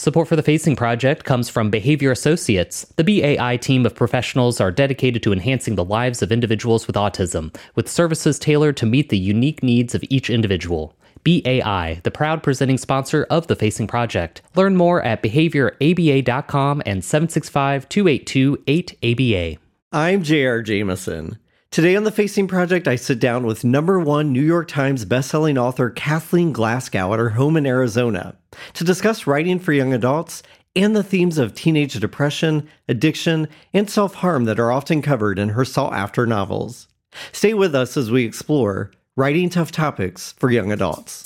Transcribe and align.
Support 0.00 0.28
for 0.28 0.36
the 0.36 0.42
Facing 0.42 0.76
Project 0.76 1.24
comes 1.24 1.50
from 1.50 1.68
Behavior 1.68 2.10
Associates. 2.10 2.86
The 2.96 3.04
BAI 3.04 3.58
team 3.58 3.84
of 3.84 3.94
professionals 3.94 4.58
are 4.58 4.70
dedicated 4.70 5.22
to 5.24 5.32
enhancing 5.34 5.74
the 5.74 5.84
lives 5.84 6.22
of 6.22 6.32
individuals 6.32 6.86
with 6.86 6.96
autism, 6.96 7.54
with 7.74 7.86
services 7.86 8.38
tailored 8.38 8.78
to 8.78 8.86
meet 8.86 9.10
the 9.10 9.18
unique 9.18 9.62
needs 9.62 9.94
of 9.94 10.02
each 10.08 10.30
individual. 10.30 10.96
BAI, 11.22 12.00
the 12.02 12.10
proud 12.10 12.42
presenting 12.42 12.78
sponsor 12.78 13.26
of 13.28 13.48
the 13.48 13.54
Facing 13.54 13.86
Project. 13.86 14.40
Learn 14.56 14.74
more 14.74 15.02
at 15.02 15.22
behavioraba.com 15.22 16.82
and 16.86 17.04
765 17.04 17.86
282 17.90 18.56
8ABA. 18.56 19.58
I'm 19.92 20.22
J.R. 20.22 20.62
Jamison. 20.62 21.36
Today 21.70 21.94
on 21.94 22.02
the 22.02 22.10
Facing 22.10 22.48
Project, 22.48 22.88
I 22.88 22.96
sit 22.96 23.20
down 23.20 23.46
with 23.46 23.62
number 23.62 24.00
one 24.00 24.32
New 24.32 24.42
York 24.42 24.66
Times 24.66 25.04
bestselling 25.04 25.56
author 25.56 25.88
Kathleen 25.88 26.52
Glasgow 26.52 27.12
at 27.12 27.20
her 27.20 27.28
home 27.30 27.56
in 27.56 27.64
Arizona 27.64 28.36
to 28.72 28.82
discuss 28.82 29.24
writing 29.24 29.60
for 29.60 29.72
young 29.72 29.92
adults 29.92 30.42
and 30.74 30.96
the 30.96 31.04
themes 31.04 31.38
of 31.38 31.54
teenage 31.54 31.94
depression, 31.94 32.68
addiction, 32.88 33.46
and 33.72 33.88
self 33.88 34.14
harm 34.14 34.46
that 34.46 34.58
are 34.58 34.72
often 34.72 35.00
covered 35.00 35.38
in 35.38 35.50
her 35.50 35.64
sought 35.64 35.92
after 35.92 36.26
novels. 36.26 36.88
Stay 37.30 37.54
with 37.54 37.72
us 37.72 37.96
as 37.96 38.10
we 38.10 38.24
explore 38.24 38.90
writing 39.16 39.48
tough 39.48 39.70
topics 39.70 40.32
for 40.32 40.50
young 40.50 40.72
adults. 40.72 41.22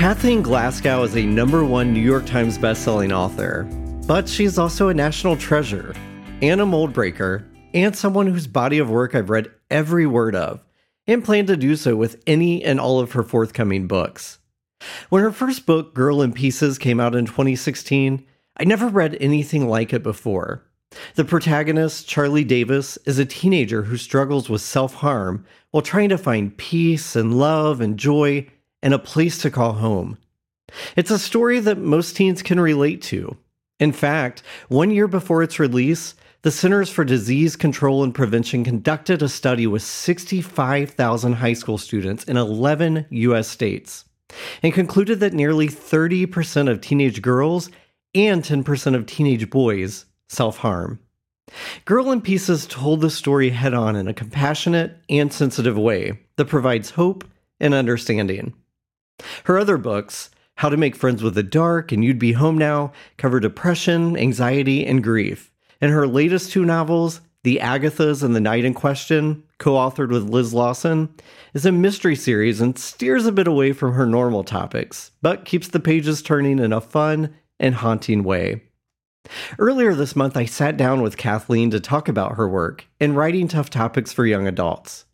Kathleen 0.00 0.40
Glasgow 0.40 1.02
is 1.02 1.14
a 1.14 1.26
number 1.26 1.62
one 1.62 1.92
New 1.92 2.00
York 2.00 2.24
Times 2.24 2.56
bestselling 2.56 3.14
author, 3.14 3.64
but 4.06 4.26
she's 4.26 4.56
also 4.56 4.88
a 4.88 4.94
national 4.94 5.36
treasure 5.36 5.94
and 6.40 6.58
a 6.58 6.64
mold 6.64 6.94
breaker, 6.94 7.46
and 7.74 7.94
someone 7.94 8.26
whose 8.26 8.46
body 8.46 8.78
of 8.78 8.88
work 8.88 9.14
I've 9.14 9.28
read 9.28 9.50
every 9.70 10.06
word 10.06 10.34
of, 10.34 10.64
and 11.06 11.22
plan 11.22 11.44
to 11.48 11.56
do 11.58 11.76
so 11.76 11.96
with 11.96 12.22
any 12.26 12.64
and 12.64 12.80
all 12.80 12.98
of 12.98 13.12
her 13.12 13.22
forthcoming 13.22 13.86
books. 13.88 14.38
When 15.10 15.22
her 15.22 15.32
first 15.32 15.66
book, 15.66 15.92
Girl 15.92 16.22
in 16.22 16.32
Pieces, 16.32 16.78
came 16.78 16.98
out 16.98 17.14
in 17.14 17.26
2016, 17.26 18.24
I 18.56 18.64
never 18.64 18.88
read 18.88 19.18
anything 19.20 19.68
like 19.68 19.92
it 19.92 20.02
before. 20.02 20.64
The 21.16 21.26
protagonist, 21.26 22.08
Charlie 22.08 22.42
Davis, 22.42 22.96
is 23.04 23.18
a 23.18 23.26
teenager 23.26 23.82
who 23.82 23.98
struggles 23.98 24.48
with 24.48 24.62
self 24.62 24.94
harm 24.94 25.44
while 25.72 25.82
trying 25.82 26.08
to 26.08 26.16
find 26.16 26.56
peace 26.56 27.14
and 27.14 27.38
love 27.38 27.82
and 27.82 27.98
joy 27.98 28.46
and 28.82 28.94
a 28.94 28.98
place 28.98 29.38
to 29.38 29.50
call 29.50 29.74
home. 29.74 30.18
It's 30.96 31.10
a 31.10 31.18
story 31.18 31.60
that 31.60 31.78
most 31.78 32.16
teens 32.16 32.42
can 32.42 32.60
relate 32.60 33.02
to. 33.02 33.36
In 33.78 33.92
fact, 33.92 34.42
one 34.68 34.90
year 34.90 35.08
before 35.08 35.42
its 35.42 35.58
release, 35.58 36.14
the 36.42 36.50
Centers 36.50 36.88
for 36.88 37.04
Disease 37.04 37.56
Control 37.56 38.02
and 38.02 38.14
Prevention 38.14 38.64
conducted 38.64 39.22
a 39.22 39.28
study 39.28 39.66
with 39.66 39.82
65,000 39.82 41.32
high 41.34 41.52
school 41.52 41.76
students 41.76 42.24
in 42.24 42.36
11 42.36 43.06
U.S. 43.10 43.48
states 43.48 44.04
and 44.62 44.72
concluded 44.72 45.20
that 45.20 45.34
nearly 45.34 45.68
30% 45.68 46.70
of 46.70 46.80
teenage 46.80 47.20
girls 47.20 47.70
and 48.14 48.42
10% 48.42 48.94
of 48.94 49.06
teenage 49.06 49.50
boys 49.50 50.06
self 50.28 50.58
harm. 50.58 51.00
Girl 51.84 52.12
in 52.12 52.20
Pieces 52.20 52.66
told 52.66 53.00
the 53.00 53.10
story 53.10 53.50
head 53.50 53.74
on 53.74 53.96
in 53.96 54.06
a 54.08 54.14
compassionate 54.14 54.96
and 55.08 55.32
sensitive 55.32 55.76
way 55.76 56.20
that 56.36 56.46
provides 56.46 56.90
hope 56.90 57.24
and 57.58 57.74
understanding. 57.74 58.54
Her 59.44 59.58
other 59.58 59.76
books, 59.78 60.30
How 60.56 60.68
to 60.68 60.76
Make 60.76 60.96
Friends 60.96 61.22
with 61.22 61.34
the 61.34 61.42
Dark 61.42 61.92
and 61.92 62.04
You'd 62.04 62.18
Be 62.18 62.32
Home 62.32 62.58
Now, 62.58 62.92
cover 63.16 63.40
depression, 63.40 64.16
anxiety, 64.16 64.86
and 64.86 65.02
grief. 65.02 65.50
And 65.80 65.90
her 65.90 66.06
latest 66.06 66.52
two 66.52 66.64
novels, 66.64 67.20
The 67.42 67.60
Agathas 67.62 68.22
and 68.22 68.36
The 68.36 68.40
Night 68.40 68.64
in 68.64 68.74
Question, 68.74 69.42
co 69.58 69.72
authored 69.72 70.10
with 70.10 70.28
Liz 70.28 70.52
Lawson, 70.52 71.14
is 71.54 71.66
a 71.66 71.72
mystery 71.72 72.16
series 72.16 72.60
and 72.60 72.78
steers 72.78 73.26
a 73.26 73.32
bit 73.32 73.46
away 73.46 73.72
from 73.72 73.94
her 73.94 74.06
normal 74.06 74.44
topics, 74.44 75.12
but 75.22 75.44
keeps 75.44 75.68
the 75.68 75.80
pages 75.80 76.22
turning 76.22 76.58
in 76.58 76.72
a 76.72 76.80
fun 76.80 77.34
and 77.58 77.76
haunting 77.76 78.24
way. 78.24 78.62
Earlier 79.58 79.94
this 79.94 80.16
month, 80.16 80.36
I 80.36 80.46
sat 80.46 80.76
down 80.76 81.02
with 81.02 81.16
Kathleen 81.16 81.70
to 81.70 81.80
talk 81.80 82.08
about 82.08 82.36
her 82.36 82.48
work 82.48 82.86
in 82.98 83.14
writing 83.14 83.48
tough 83.48 83.70
topics 83.70 84.12
for 84.12 84.26
young 84.26 84.46
adults. 84.46 85.04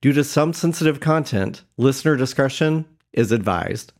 Due 0.00 0.12
to 0.12 0.24
some 0.24 0.52
sensitive 0.52 1.00
content, 1.00 1.64
listener 1.76 2.16
discretion 2.16 2.86
is 3.16 3.32
advised. 3.32 3.92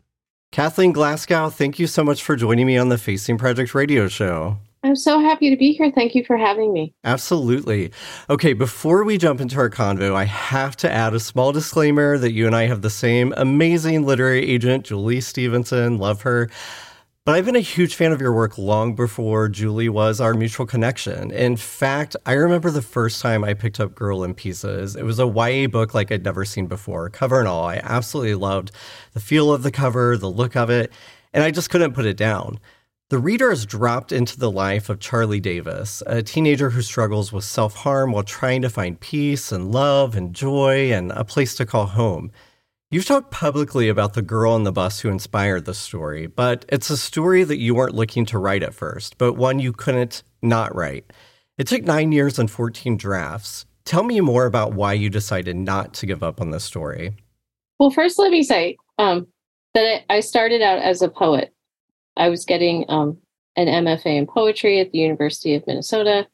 Kathleen 0.52 0.92
Glasgow, 0.92 1.50
thank 1.50 1.78
you 1.78 1.86
so 1.86 2.04
much 2.04 2.22
for 2.22 2.36
joining 2.36 2.66
me 2.66 2.78
on 2.78 2.88
the 2.88 2.98
Facing 2.98 3.36
Project 3.36 3.74
radio 3.74 4.06
show. 4.08 4.58
I'm 4.86 4.94
so 4.94 5.18
happy 5.18 5.50
to 5.50 5.56
be 5.56 5.72
here. 5.72 5.90
Thank 5.90 6.14
you 6.14 6.24
for 6.24 6.36
having 6.36 6.72
me. 6.72 6.94
Absolutely. 7.02 7.90
Okay, 8.30 8.52
before 8.52 9.02
we 9.02 9.18
jump 9.18 9.40
into 9.40 9.58
our 9.58 9.68
convo, 9.68 10.14
I 10.14 10.24
have 10.24 10.76
to 10.76 10.90
add 10.90 11.12
a 11.12 11.18
small 11.18 11.50
disclaimer 11.50 12.16
that 12.18 12.32
you 12.32 12.46
and 12.46 12.54
I 12.54 12.66
have 12.66 12.82
the 12.82 12.90
same 12.90 13.34
amazing 13.36 14.06
literary 14.06 14.48
agent, 14.48 14.84
Julie 14.84 15.20
Stevenson. 15.20 15.98
Love 15.98 16.22
her. 16.22 16.48
But 17.26 17.34
I've 17.34 17.44
been 17.44 17.56
a 17.56 17.60
huge 17.60 17.96
fan 17.96 18.12
of 18.12 18.20
your 18.20 18.32
work 18.32 18.56
long 18.56 18.94
before 18.94 19.48
Julie 19.48 19.88
was 19.88 20.20
our 20.20 20.32
mutual 20.32 20.64
connection. 20.64 21.32
In 21.32 21.56
fact, 21.56 22.14
I 22.24 22.34
remember 22.34 22.70
the 22.70 22.80
first 22.80 23.20
time 23.20 23.42
I 23.42 23.52
picked 23.52 23.80
up 23.80 23.96
Girl 23.96 24.22
in 24.22 24.32
Pieces. 24.32 24.94
It 24.94 25.02
was 25.02 25.18
a 25.18 25.26
YA 25.26 25.66
book 25.66 25.92
like 25.92 26.12
I'd 26.12 26.24
never 26.24 26.44
seen 26.44 26.68
before, 26.68 27.10
cover 27.10 27.40
and 27.40 27.48
all. 27.48 27.66
I 27.66 27.80
absolutely 27.82 28.36
loved 28.36 28.70
the 29.12 29.18
feel 29.18 29.52
of 29.52 29.64
the 29.64 29.72
cover, 29.72 30.16
the 30.16 30.30
look 30.30 30.54
of 30.54 30.70
it, 30.70 30.92
and 31.32 31.42
I 31.42 31.50
just 31.50 31.68
couldn't 31.68 31.94
put 31.94 32.06
it 32.06 32.16
down. 32.16 32.60
The 33.08 33.18
reader 33.18 33.50
is 33.50 33.66
dropped 33.66 34.12
into 34.12 34.38
the 34.38 34.50
life 34.50 34.88
of 34.88 35.00
Charlie 35.00 35.40
Davis, 35.40 36.04
a 36.06 36.22
teenager 36.22 36.70
who 36.70 36.80
struggles 36.80 37.32
with 37.32 37.42
self 37.42 37.74
harm 37.74 38.12
while 38.12 38.22
trying 38.22 38.62
to 38.62 38.70
find 38.70 39.00
peace 39.00 39.50
and 39.50 39.72
love 39.72 40.14
and 40.14 40.32
joy 40.32 40.92
and 40.92 41.10
a 41.10 41.24
place 41.24 41.56
to 41.56 41.66
call 41.66 41.86
home. 41.86 42.30
You've 42.88 43.04
talked 43.04 43.32
publicly 43.32 43.88
about 43.88 44.14
the 44.14 44.22
girl 44.22 44.52
on 44.52 44.62
the 44.62 44.70
bus 44.70 45.00
who 45.00 45.08
inspired 45.08 45.64
the 45.64 45.74
story, 45.74 46.28
but 46.28 46.64
it's 46.68 46.88
a 46.88 46.96
story 46.96 47.42
that 47.42 47.58
you 47.58 47.74
weren't 47.74 47.96
looking 47.96 48.24
to 48.26 48.38
write 48.38 48.62
at 48.62 48.74
first, 48.74 49.18
but 49.18 49.32
one 49.32 49.58
you 49.58 49.72
couldn't 49.72 50.22
not 50.40 50.72
write. 50.72 51.12
It 51.58 51.66
took 51.66 51.82
nine 51.82 52.12
years 52.12 52.38
and 52.38 52.48
14 52.48 52.96
drafts. 52.96 53.66
Tell 53.84 54.04
me 54.04 54.20
more 54.20 54.46
about 54.46 54.74
why 54.74 54.92
you 54.92 55.10
decided 55.10 55.56
not 55.56 55.94
to 55.94 56.06
give 56.06 56.22
up 56.22 56.40
on 56.40 56.50
this 56.52 56.62
story. 56.62 57.16
Well, 57.80 57.90
first, 57.90 58.20
let 58.20 58.30
me 58.30 58.44
say 58.44 58.76
um, 58.98 59.26
that 59.74 60.02
I 60.08 60.20
started 60.20 60.62
out 60.62 60.78
as 60.78 61.02
a 61.02 61.08
poet. 61.08 61.52
I 62.16 62.28
was 62.28 62.44
getting 62.44 62.84
um, 62.88 63.18
an 63.56 63.66
MFA 63.66 64.16
in 64.16 64.28
poetry 64.28 64.78
at 64.78 64.92
the 64.92 64.98
University 64.98 65.56
of 65.56 65.66
Minnesota 65.66 66.28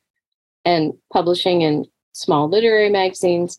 and 0.67 0.93
publishing 1.11 1.63
in 1.63 1.87
small 2.13 2.51
literary 2.51 2.91
magazines 2.91 3.59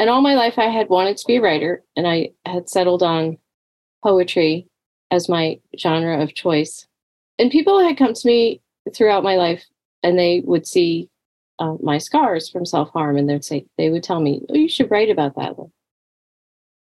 and 0.00 0.08
all 0.08 0.22
my 0.22 0.34
life 0.34 0.58
I 0.58 0.68
had 0.68 0.88
wanted 0.88 1.18
to 1.18 1.26
be 1.26 1.36
a 1.36 1.42
writer 1.42 1.84
and 1.94 2.08
I 2.08 2.30
had 2.46 2.70
settled 2.70 3.02
on 3.02 3.36
poetry 4.02 4.66
as 5.10 5.28
my 5.28 5.60
genre 5.78 6.22
of 6.22 6.32
choice. 6.32 6.86
And 7.38 7.50
people 7.50 7.78
had 7.80 7.98
come 7.98 8.14
to 8.14 8.26
me 8.26 8.62
throughout 8.94 9.22
my 9.22 9.36
life 9.36 9.62
and 10.02 10.18
they 10.18 10.40
would 10.46 10.66
see 10.66 11.10
uh, 11.58 11.74
my 11.82 11.98
scars 11.98 12.48
from 12.48 12.64
self 12.64 12.88
harm 12.88 13.18
and 13.18 13.28
they'd 13.28 13.44
say, 13.44 13.66
they 13.76 13.90
would 13.90 14.02
tell 14.02 14.20
me, 14.20 14.40
oh, 14.48 14.54
you 14.54 14.70
should 14.70 14.90
write 14.90 15.10
about 15.10 15.36
that. 15.36 15.54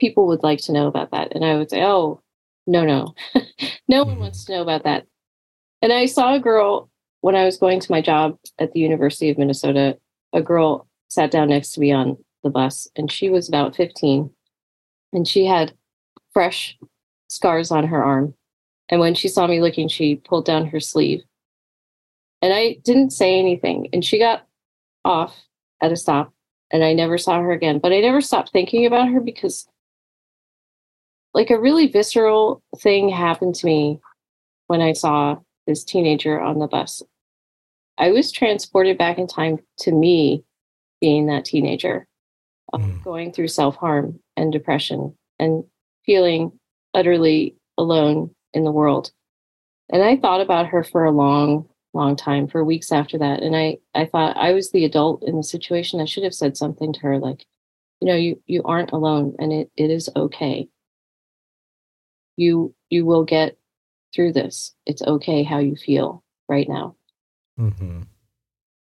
People 0.01 0.27
would 0.27 0.43
like 0.43 0.59
to 0.63 0.73
know 0.73 0.87
about 0.87 1.11
that. 1.11 1.33
And 1.33 1.45
I 1.45 1.55
would 1.55 1.69
say, 1.69 1.83
oh, 1.85 2.21
no, 2.67 2.83
no, 2.83 3.15
no 3.87 4.03
one 4.03 4.19
wants 4.19 4.43
to 4.45 4.51
know 4.51 4.61
about 4.61 4.83
that. 4.83 5.05
And 5.81 5.93
I 5.93 6.07
saw 6.07 6.35
a 6.35 6.41
girl 6.41 6.89
when 7.21 7.37
I 7.37 7.45
was 7.45 7.55
going 7.55 7.79
to 7.79 7.91
my 7.91 8.01
job 8.01 8.37
at 8.59 8.73
the 8.73 8.81
University 8.81 9.29
of 9.29 9.37
Minnesota, 9.37 9.97
a 10.33 10.41
girl 10.41 10.89
sat 11.07 11.31
down 11.31 11.47
next 11.47 11.71
to 11.71 11.79
me 11.79 11.93
on 11.93 12.17
the 12.43 12.49
bus, 12.49 12.87
and 12.95 13.11
she 13.11 13.29
was 13.29 13.47
about 13.47 13.75
15. 13.75 14.29
And 15.13 15.27
she 15.27 15.45
had 15.45 15.73
fresh 16.33 16.77
scars 17.29 17.71
on 17.71 17.87
her 17.87 18.03
arm. 18.03 18.33
And 18.89 18.99
when 18.99 19.15
she 19.15 19.27
saw 19.27 19.47
me 19.47 19.61
looking, 19.61 19.87
she 19.87 20.15
pulled 20.15 20.45
down 20.45 20.67
her 20.67 20.79
sleeve. 20.79 21.23
And 22.41 22.53
I 22.53 22.77
didn't 22.83 23.11
say 23.11 23.39
anything. 23.39 23.89
And 23.93 24.03
she 24.03 24.19
got 24.19 24.45
off 25.03 25.35
at 25.81 25.91
a 25.91 25.95
stop, 25.95 26.33
and 26.71 26.83
I 26.83 26.93
never 26.93 27.17
saw 27.17 27.39
her 27.41 27.51
again. 27.51 27.79
But 27.79 27.91
I 27.91 27.99
never 27.99 28.21
stopped 28.21 28.51
thinking 28.51 28.85
about 28.85 29.09
her 29.09 29.19
because, 29.19 29.67
like, 31.33 31.49
a 31.49 31.59
really 31.59 31.87
visceral 31.87 32.61
thing 32.79 33.09
happened 33.09 33.55
to 33.55 33.65
me 33.65 33.99
when 34.67 34.81
I 34.81 34.93
saw 34.93 35.37
this 35.65 35.83
teenager 35.83 36.39
on 36.39 36.59
the 36.59 36.67
bus. 36.67 37.01
I 37.97 38.11
was 38.11 38.31
transported 38.31 38.97
back 38.97 39.17
in 39.17 39.27
time 39.27 39.59
to 39.79 39.91
me 39.91 40.43
being 41.01 41.27
that 41.27 41.45
teenager 41.45 42.07
mm. 42.73 43.03
going 43.03 43.31
through 43.31 43.47
self 43.47 43.75
harm 43.75 44.19
and 44.35 44.51
depression 44.51 45.15
and 45.39 45.63
feeling 46.05 46.51
utterly 46.93 47.55
alone 47.77 48.31
in 48.53 48.63
the 48.63 48.71
world. 48.71 49.11
And 49.89 50.03
I 50.03 50.17
thought 50.17 50.41
about 50.41 50.67
her 50.67 50.83
for 50.83 51.05
a 51.05 51.11
long, 51.11 51.67
long 51.93 52.15
time, 52.15 52.47
for 52.47 52.63
weeks 52.63 52.91
after 52.91 53.17
that. 53.19 53.41
And 53.41 53.55
I, 53.55 53.77
I 53.95 54.05
thought 54.05 54.35
I 54.37 54.51
was 54.53 54.71
the 54.71 54.85
adult 54.85 55.23
in 55.23 55.37
the 55.37 55.43
situation. 55.43 56.01
I 56.01 56.05
should 56.05 56.23
have 56.23 56.33
said 56.33 56.57
something 56.57 56.91
to 56.93 56.99
her 57.01 57.19
like, 57.19 57.45
you 58.01 58.07
know, 58.07 58.15
you, 58.15 58.41
you 58.47 58.63
aren't 58.63 58.91
alone 58.91 59.35
and 59.39 59.53
it, 59.53 59.71
it 59.77 59.89
is 59.89 60.09
okay. 60.15 60.67
You 62.35 62.75
you 62.89 63.05
will 63.05 63.23
get 63.23 63.57
through 64.13 64.33
this. 64.33 64.75
It's 64.85 65.01
okay 65.01 65.43
how 65.43 65.57
you 65.57 65.75
feel 65.75 66.23
right 66.47 66.69
now. 66.69 66.95
Mm-hmm. 67.59 68.03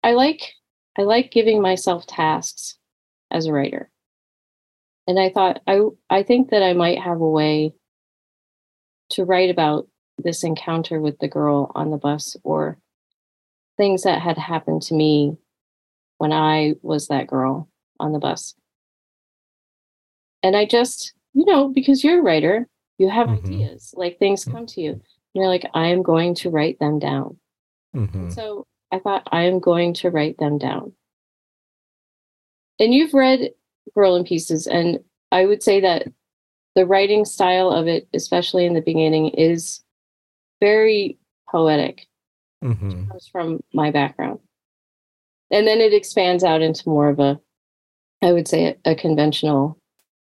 I 0.03 0.13
like 0.13 0.53
I 0.97 1.03
like 1.03 1.31
giving 1.31 1.61
myself 1.61 2.07
tasks 2.07 2.77
as 3.31 3.45
a 3.45 3.53
writer. 3.53 3.89
And 5.07 5.19
I 5.19 5.29
thought 5.29 5.61
I 5.67 5.81
I 6.09 6.23
think 6.23 6.49
that 6.49 6.63
I 6.63 6.73
might 6.73 6.99
have 6.99 7.21
a 7.21 7.29
way 7.29 7.73
to 9.11 9.23
write 9.23 9.49
about 9.49 9.87
this 10.17 10.43
encounter 10.43 10.99
with 10.99 11.19
the 11.19 11.27
girl 11.27 11.71
on 11.75 11.91
the 11.91 11.97
bus 11.97 12.35
or 12.43 12.79
things 13.77 14.03
that 14.03 14.21
had 14.21 14.37
happened 14.37 14.81
to 14.83 14.93
me 14.95 15.37
when 16.17 16.31
I 16.31 16.73
was 16.81 17.07
that 17.07 17.27
girl 17.27 17.69
on 17.99 18.13
the 18.13 18.19
bus. 18.19 18.55
And 20.41 20.55
I 20.55 20.65
just, 20.65 21.13
you 21.33 21.45
know, 21.45 21.67
because 21.67 22.03
you're 22.03 22.19
a 22.19 22.23
writer, 22.23 22.67
you 22.97 23.09
have 23.09 23.27
Mhm. 23.27 23.37
ideas, 23.43 23.93
like 23.97 24.17
things 24.17 24.45
come 24.45 24.65
to 24.67 24.81
you. 24.81 24.91
And 24.93 25.01
you're 25.33 25.47
like, 25.47 25.65
I 25.73 25.87
am 25.87 26.01
going 26.01 26.33
to 26.35 26.49
write 26.49 26.79
them 26.79 26.97
down. 26.99 27.39
Mhm. 27.93 28.31
So 28.31 28.65
I 28.91 28.99
thought, 28.99 29.27
I 29.31 29.43
am 29.43 29.59
going 29.59 29.93
to 29.95 30.09
write 30.09 30.37
them 30.37 30.57
down. 30.57 30.93
And 32.79 32.93
you've 32.93 33.13
read 33.13 33.51
Girl 33.93 34.15
in 34.15 34.23
Pieces, 34.23 34.67
and 34.67 34.99
I 35.31 35.45
would 35.45 35.63
say 35.63 35.79
that 35.81 36.07
the 36.75 36.85
writing 36.85 37.23
style 37.25 37.71
of 37.71 37.87
it, 37.87 38.07
especially 38.13 38.65
in 38.65 38.73
the 38.73 38.81
beginning, 38.81 39.29
is 39.29 39.81
very 40.61 41.17
poetic. 41.49 42.07
Mhm. 42.63 43.07
comes 43.09 43.27
from 43.27 43.59
my 43.73 43.91
background. 43.91 44.39
And 45.51 45.67
then 45.67 45.79
it 45.79 45.93
expands 45.93 46.43
out 46.43 46.61
into 46.63 46.89
more 46.89 47.09
of 47.09 47.19
a, 47.19 47.39
I 48.23 48.33
would 48.33 48.47
say, 48.47 48.65
a, 48.85 48.91
a 48.91 48.95
conventional 48.95 49.77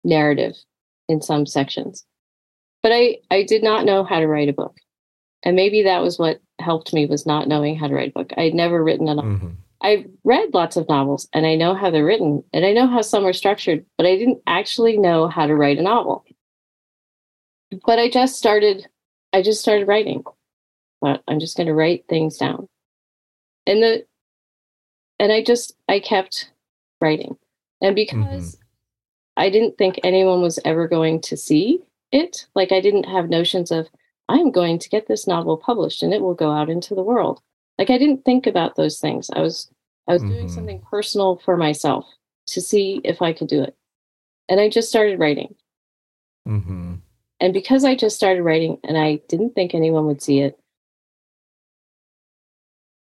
narrative 0.05 0.55
in 1.09 1.21
some 1.21 1.45
sections. 1.45 2.05
But 2.81 2.93
I, 2.93 3.17
I 3.29 3.43
did 3.43 3.63
not 3.63 3.85
know 3.85 4.03
how 4.05 4.19
to 4.19 4.27
write 4.27 4.47
a 4.49 4.53
book. 4.53 4.77
And 5.43 5.55
maybe 5.55 5.83
that 5.83 6.01
was 6.01 6.17
what 6.17 6.39
helped 6.59 6.93
me 6.93 7.05
was 7.05 7.25
not 7.25 7.47
knowing 7.47 7.75
how 7.75 7.87
to 7.87 7.93
write 7.93 8.09
a 8.09 8.13
book. 8.13 8.31
I 8.37 8.43
had 8.43 8.53
never 8.53 8.81
written 8.83 9.09
a 9.09 9.15
novel. 9.15 9.31
I've 9.81 10.05
read 10.23 10.53
lots 10.53 10.77
of 10.77 10.87
novels 10.87 11.27
and 11.33 11.45
I 11.45 11.55
know 11.55 11.73
how 11.73 11.89
they're 11.89 12.05
written 12.05 12.43
and 12.53 12.65
I 12.65 12.71
know 12.71 12.87
how 12.87 13.01
some 13.01 13.25
are 13.25 13.33
structured, 13.33 13.85
but 13.97 14.05
I 14.05 14.15
didn't 14.15 14.41
actually 14.45 14.97
know 14.97 15.27
how 15.27 15.47
to 15.47 15.55
write 15.55 15.79
a 15.79 15.81
novel. 15.81 16.23
But 17.85 17.99
I 17.99 18.09
just 18.09 18.35
started 18.35 18.87
I 19.33 19.41
just 19.41 19.61
started 19.61 19.87
writing. 19.87 20.23
But 20.99 21.23
I'm 21.27 21.39
just 21.39 21.57
going 21.57 21.67
to 21.67 21.73
write 21.73 22.05
things 22.07 22.37
down. 22.37 22.67
And 23.65 23.81
the 23.81 24.05
and 25.19 25.31
I 25.31 25.43
just 25.43 25.75
I 25.89 25.99
kept 25.99 26.51
writing. 26.99 27.37
And 27.81 27.95
because 27.95 28.55
mm-hmm. 28.55 28.61
I 29.37 29.49
didn't 29.49 29.77
think 29.77 29.99
anyone 30.03 30.41
was 30.41 30.59
ever 30.65 30.87
going 30.87 31.21
to 31.21 31.37
see 31.37 31.81
it, 32.11 32.45
like 32.55 32.71
I 32.71 32.81
didn't 32.81 33.05
have 33.05 33.29
notions 33.29 33.71
of 33.71 33.87
I'm 34.29 34.51
going 34.51 34.77
to 34.79 34.89
get 34.89 35.07
this 35.07 35.27
novel 35.27 35.57
published 35.57 36.03
and 36.03 36.13
it 36.13 36.21
will 36.21 36.35
go 36.35 36.51
out 36.51 36.69
into 36.69 36.93
the 36.93 37.03
world. 37.03 37.41
Like 37.81 37.89
I 37.89 37.97
didn't 37.97 38.23
think 38.25 38.45
about 38.45 38.75
those 38.75 38.99
things. 38.99 39.31
I 39.31 39.41
was 39.41 39.67
I 40.07 40.13
was 40.13 40.21
doing 40.21 40.45
Mhm. 40.45 40.51
something 40.51 40.81
personal 40.81 41.37
for 41.37 41.57
myself 41.57 42.05
to 42.49 42.61
see 42.61 43.01
if 43.03 43.23
I 43.23 43.33
could 43.33 43.47
do 43.47 43.63
it. 43.63 43.75
And 44.49 44.59
I 44.59 44.69
just 44.69 44.87
started 44.87 45.17
writing. 45.17 45.55
Mhm. 46.47 47.01
And 47.39 47.53
because 47.53 47.83
I 47.83 47.95
just 47.95 48.15
started 48.15 48.43
writing 48.43 48.79
and 48.83 48.99
I 48.99 49.15
didn't 49.29 49.55
think 49.55 49.73
anyone 49.73 50.05
would 50.05 50.21
see 50.21 50.41
it, 50.41 50.59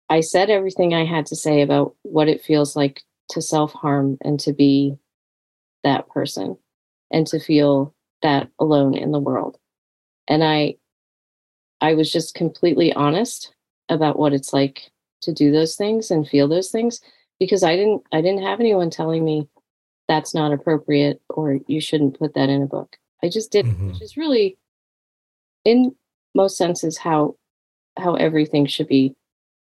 I 0.09 0.19
said 0.19 0.51
everything 0.51 0.93
I 0.93 1.05
had 1.05 1.27
to 1.27 1.37
say 1.37 1.63
about 1.63 1.95
what 2.03 2.29
it 2.29 2.43
feels 2.43 2.75
like 2.75 3.05
to 3.29 3.41
self 3.41 3.73
harm 3.73 4.19
and 4.23 4.41
to 4.41 4.53
be 4.53 4.99
that 5.85 6.09
person 6.09 6.59
and 7.13 7.29
to 7.29 7.39
feel 7.39 7.95
that 8.23 8.51
alone 8.59 8.97
in 8.97 9.13
the 9.13 9.21
world. 9.21 9.57
And 10.27 10.43
I 10.43 10.79
I 11.81 11.95
was 11.95 12.11
just 12.11 12.35
completely 12.35 12.93
honest 12.93 13.54
about 13.89 14.19
what 14.19 14.33
it's 14.33 14.53
like 14.53 14.91
to 15.23 15.33
do 15.33 15.51
those 15.51 15.77
things 15.77 16.11
and 16.11 16.29
feel 16.29 16.49
those 16.49 16.71
things 16.71 17.01
because 17.39 17.63
I 17.63 17.77
didn't 17.77 18.03
I 18.13 18.21
didn't 18.21 18.43
have 18.43 18.61
anyone 18.61 18.91
telling 18.91 19.25
me 19.25 19.49
that's 20.09 20.35
not 20.35 20.53
appropriate 20.53 21.21
or 21.31 21.59
you 21.67 21.81
shouldn't 21.81 22.19
put 22.19 22.35
that 22.35 22.49
in 22.49 22.63
a 22.63 22.67
book. 22.67 22.97
I 23.23 23.29
just 23.29 23.51
did, 23.51 23.67
Mhm. 23.67 23.89
which 23.89 24.03
is 24.03 24.17
really 24.17 24.59
in 25.65 25.95
most 26.35 26.57
senses 26.57 26.99
how 26.99 27.37
how 27.97 28.15
everything 28.15 28.67
should 28.67 28.89
be 28.89 29.15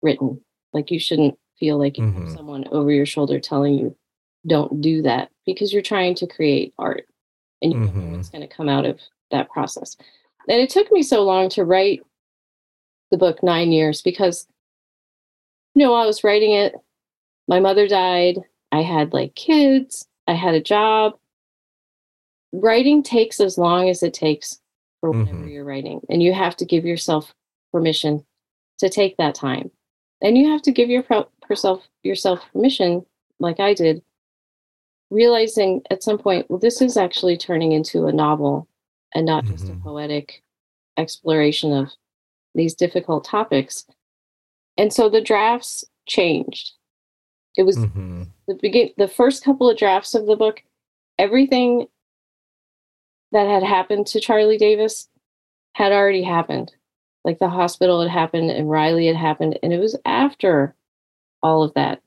written. 0.01 0.43
Like 0.71 0.91
you 0.91 0.99
shouldn't 0.99 1.37
feel 1.59 1.77
like 1.77 1.97
you 1.97 2.05
have 2.05 2.23
Mhm. 2.23 2.35
someone 2.35 2.67
over 2.69 2.91
your 2.91 3.05
shoulder 3.05 3.39
telling 3.39 3.73
you 3.77 3.95
don't 4.47 4.79
do 4.81 5.01
that 5.01 5.29
because 5.45 5.73
you're 5.73 5.81
trying 5.81 6.15
to 6.15 6.27
create 6.27 6.73
art 6.77 7.07
and 7.61 7.73
you 7.73 7.79
don't 7.79 7.95
know 7.95 8.15
what's 8.15 8.29
going 8.29 8.47
to 8.47 8.47
come 8.47 8.69
out 8.69 8.85
of 8.85 9.01
that 9.31 9.49
process. 9.49 9.97
And 10.47 10.61
it 10.61 10.69
took 10.69 10.91
me 10.91 11.01
so 11.03 11.23
long 11.23 11.49
to 11.49 11.65
write 11.65 12.01
the 13.11 13.17
book 13.17 13.41
9 13.43 13.71
years 13.71 14.01
because 14.01 14.47
you 15.75 15.85
know, 15.85 15.93
I 15.93 16.05
was 16.05 16.23
writing 16.23 16.51
it, 16.53 16.73
my 17.47 17.59
mother 17.59 17.87
died, 17.87 18.39
I 18.71 18.81
had 18.81 19.13
like 19.13 19.35
kids, 19.35 20.07
I 20.27 20.33
had 20.33 20.53
a 20.55 20.61
job. 20.61 21.13
Writing 22.51 23.03
takes 23.03 23.39
as 23.39 23.57
long 23.57 23.87
as 23.89 24.01
it 24.03 24.13
takes 24.13 24.59
for 24.99 25.11
whatever 25.11 25.45
Mhm. 25.45 25.51
you're 25.51 25.63
writing, 25.63 26.01
and 26.09 26.21
you 26.23 26.33
have 26.33 26.55
to 26.57 26.65
give 26.65 26.85
yourself 26.85 27.33
permission 27.71 28.25
to 28.79 28.89
take 28.89 29.15
that 29.17 29.35
time. 29.35 29.71
And 30.21 30.37
you 30.37 30.49
have 30.49 30.61
to 30.63 30.71
give 30.71 30.89
your 30.89 31.03
pro- 31.03 31.29
yourself 31.49 31.87
yourself 32.03 32.41
permission, 32.51 33.05
like 33.39 33.59
I 33.59 33.73
did, 33.73 34.03
realizing 35.11 35.81
at 35.89 36.03
some 36.03 36.17
point, 36.17 36.49
well, 36.49 36.59
this 36.59 36.81
is 36.81 36.97
actually 36.97 37.37
turning 37.37 37.71
into 37.71 38.07
a 38.07 38.11
novel 38.11 38.67
and 39.13 39.25
not 39.25 39.45
just 39.45 39.69
a 39.69 39.73
Mhm. 39.73 39.83
poetic 39.83 40.43
exploration 40.97 41.71
of 41.73 41.95
these 42.55 42.75
difficult 42.75 43.23
topics. 43.23 43.85
And 44.77 44.93
so 44.93 45.09
the 45.09 45.21
drafts 45.21 45.83
changed. 46.07 46.71
It 47.57 47.63
was 47.63 47.77
Mhm. 47.77 48.27
the 48.47 48.55
begin 48.55 48.91
the 48.97 49.07
first 49.07 49.43
couple 49.43 49.69
of 49.69 49.77
drafts 49.77 50.15
of 50.15 50.25
the 50.25 50.35
book, 50.35 50.63
everything 51.17 51.87
that 53.31 53.47
had 53.47 53.63
happened 53.63 54.07
to 54.07 54.19
Charlie 54.19 54.57
Davis 54.57 55.09
had 55.73 55.91
already 55.91 56.23
happened. 56.23 56.73
Like 57.25 57.39
the 57.39 57.49
hospital 57.49 58.01
had 58.01 58.09
happened 58.09 58.49
and 58.49 58.69
Riley 58.69 59.05
had 59.07 59.15
happened, 59.15 59.59
and 59.61 59.73
it 59.73 59.79
was 59.79 59.95
after 60.05 60.75
all 61.43 61.63
of 61.63 61.73
that. 61.73 62.01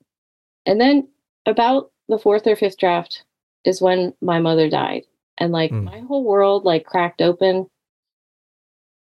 And 0.66 0.80
then 0.80 1.08
about 1.46 1.92
the 2.08 2.18
fourth 2.18 2.46
or 2.46 2.56
fifth 2.56 2.78
draft 2.78 3.24
is 3.64 3.82
when 3.82 4.14
my 4.20 4.40
mother 4.40 4.68
died. 4.68 5.04
And 5.38 5.52
like 5.52 5.70
Mm. 5.70 5.84
my 5.84 6.00
whole 6.00 6.24
world 6.24 6.64
like 6.64 6.84
cracked 6.84 7.20
open. 7.22 7.70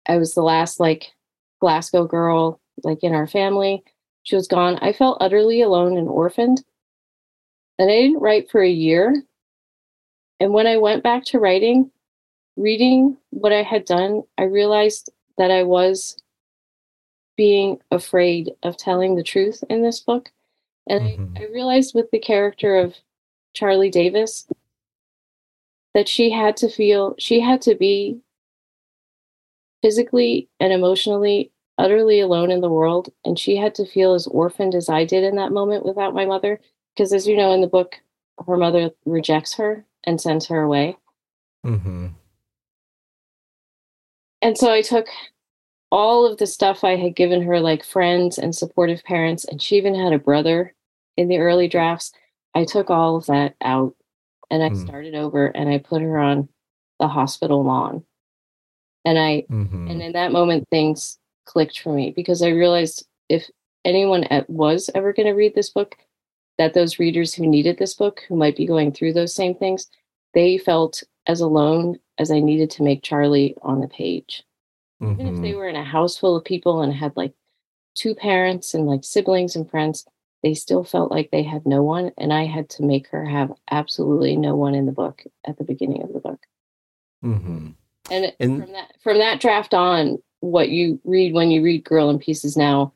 I 0.08 0.18
was 0.18 0.34
the 0.34 0.44
last 0.44 0.80
like 0.80 1.14
Glasgow 1.60 2.06
girl 2.06 2.60
like 2.84 3.04
in 3.04 3.13
our 3.13 3.28
family. 3.28 3.84
She 4.24 4.36
was 4.36 4.48
gone. 4.48 4.78
I 4.81 4.92
felt 4.92 5.18
utterly 5.22 5.62
alone 5.62 5.98
and 5.98 6.10
orphaned. 6.10 6.63
And 7.78 7.90
I 7.90 7.94
didn't 7.94 8.19
write 8.22 8.50
for 8.50 8.62
a 8.62 8.69
year. 8.69 9.24
And 10.39 10.53
when 10.53 10.68
I 10.68 10.77
went 10.77 11.03
back 11.03 11.24
to 11.25 11.39
writing, 11.39 11.91
reading 12.58 13.18
what 13.30 13.53
I 13.53 13.63
had 13.63 13.86
done, 13.86 14.24
I 14.38 14.44
realized 14.44 15.10
that 15.38 15.51
I 15.51 15.63
was 15.63 16.18
being 17.38 17.80
afraid 17.91 18.51
of 18.63 18.77
telling 18.77 19.15
the 19.15 19.24
truth 19.24 19.63
in 19.70 19.82
this 19.82 20.00
book. 20.00 20.32
And 20.88 21.03
Mhm. 21.03 21.38
I, 21.38 21.44
I 21.44 21.48
realized 21.48 21.94
with 21.94 22.10
the 22.12 22.20
character 22.20 22.77
of 22.77 22.96
Charlie 23.53 23.89
Davis 23.89 24.48
that 25.94 26.08
she 26.08 26.30
had 26.30 26.58
to 26.58 26.70
feel, 26.70 27.15
she 27.18 27.39
had 27.39 27.62
to 27.63 27.75
be 27.75 28.22
physically 29.86 30.50
and 30.60 30.74
emotionally 30.74 31.51
utterly 31.77 32.20
alone 32.20 32.50
in 32.50 32.62
the 32.62 32.70
world. 32.70 33.10
And 33.24 33.38
she 33.38 33.56
had 33.56 33.75
to 33.75 33.86
feel 33.86 34.15
as 34.15 34.25
orphaned 34.25 34.74
as 34.74 34.89
I 34.89 35.06
did 35.06 35.24
in 35.24 35.36
that 35.36 35.51
moment 35.51 35.86
without 35.86 36.15
my 36.15 36.25
mother. 36.25 36.60
Because 36.96 37.13
as 37.13 37.27
you 37.27 37.38
know 37.38 37.51
in 37.54 37.62
the 37.62 37.68
book, 37.68 38.01
her 38.48 38.58
mother 38.58 38.89
rejects 39.06 39.54
her 39.56 39.86
and 40.04 40.20
sends 40.20 40.48
her 40.48 40.63
away. 40.63 40.98
Mhm. 41.63 42.15
And 44.42 44.58
so 44.58 44.72
I 44.72 44.82
took 44.82 45.06
all 45.92 46.25
of 46.25 46.39
the 46.39 46.48
stuff 46.48 46.84
I 46.84 46.96
had 46.96 47.15
given 47.15 47.44
her, 47.44 47.60
like 47.60 47.84
friends 47.84 48.39
and 48.39 48.56
supportive 48.56 49.04
parents, 49.04 49.46
and 49.46 49.62
she 49.62 49.77
even 49.77 49.94
had 49.94 50.13
a 50.13 50.20
brother 50.20 50.74
in 51.15 51.27
the 51.27 51.38
early 51.38 51.68
drafts. 51.68 52.12
I 52.56 52.65
took 52.65 52.89
all 52.89 53.18
of 53.18 53.27
that 53.27 53.56
out 53.62 53.96
and 54.50 54.63
I 54.63 54.70
Mm. 54.70 54.84
started 54.84 55.13
over 55.13 55.46
and 55.48 55.70
I 55.70 55.77
put 55.77 56.01
her 56.01 56.18
on 56.18 56.50
the 57.00 57.08
hospital 57.08 57.63
lawn. 57.63 58.04
And 59.06 59.18
I 59.20 59.46
Mhm. 59.50 59.90
and 59.90 60.02
in 60.02 60.12
that 60.14 60.32
moment 60.32 60.68
things 60.70 61.20
clicked 61.46 61.80
for 61.80 61.94
me 61.94 62.12
because 62.12 62.42
I 62.42 62.50
realized 62.50 63.08
if 63.30 63.50
anyone 63.86 64.28
was 64.48 64.90
ever 64.96 65.14
going 65.14 65.28
to 65.28 65.34
read 65.34 65.54
this 65.54 65.70
book, 65.70 65.96
that 66.58 66.74
those 66.74 67.00
readers 67.00 67.34
who 67.34 67.46
needed 67.46 67.78
this 67.78 67.94
book, 67.94 68.24
who 68.28 68.36
might 68.36 68.56
be 68.56 68.66
going 68.66 68.92
through 68.92 69.14
those 69.14 69.34
same 69.34 69.54
things, 69.56 69.88
they 70.34 70.58
felt 70.58 71.04
as 71.28 71.42
alone 71.42 72.00
as 72.18 72.32
I 72.32 72.40
needed 72.40 72.70
to 72.72 72.84
make 72.84 73.04
Charlie 73.04 73.56
on 73.62 73.80
the 73.80 73.88
page. 73.88 74.44
Even 75.02 75.28
if 75.28 75.42
they 75.42 75.52
Mhm. 75.52 75.56
were 75.58 75.68
in 75.68 75.76
a 75.76 75.84
house 75.84 76.18
full 76.18 76.36
of 76.36 76.44
people 76.44 76.82
and 76.82 76.94
had 76.94 77.16
like 77.16 77.34
two 77.94 78.16
parents 78.16 78.74
and 78.74 78.88
like 78.88 79.04
siblings 79.04 79.56
and 79.56 79.70
friends, 79.70 80.06
they 80.42 80.54
still 80.54 80.84
felt 80.84 81.12
like 81.12 81.30
they 81.32 81.44
had 81.44 81.66
no 81.66 81.84
one. 81.84 82.12
And 82.18 82.34
I 82.34 82.46
had 82.46 82.70
to 82.72 82.84
make 82.84 83.08
her 83.08 83.26
have 83.26 83.54
absolutely 83.70 84.36
no 84.36 84.56
one 84.56 84.76
in 84.76 84.86
the 84.86 84.92
book 84.92 85.24
at 85.46 85.58
the 85.58 85.64
beginning 85.64 86.02
of 86.04 86.14
the 86.14 86.20
book. 86.20 86.46
Mhm. 87.24 87.76
And, 88.12 88.34
And- 88.40 88.62
from 88.62 88.72
that 88.74 88.92
from 89.02 89.18
that 89.20 89.42
draft 89.42 89.74
on, 89.74 90.18
what 90.42 90.70
you 90.70 91.00
read 91.04 91.34
when 91.34 91.52
you 91.52 91.64
read 91.64 91.84
Girl 91.84 92.10
in 92.10 92.20
Pieces 92.20 92.56
now, 92.56 92.94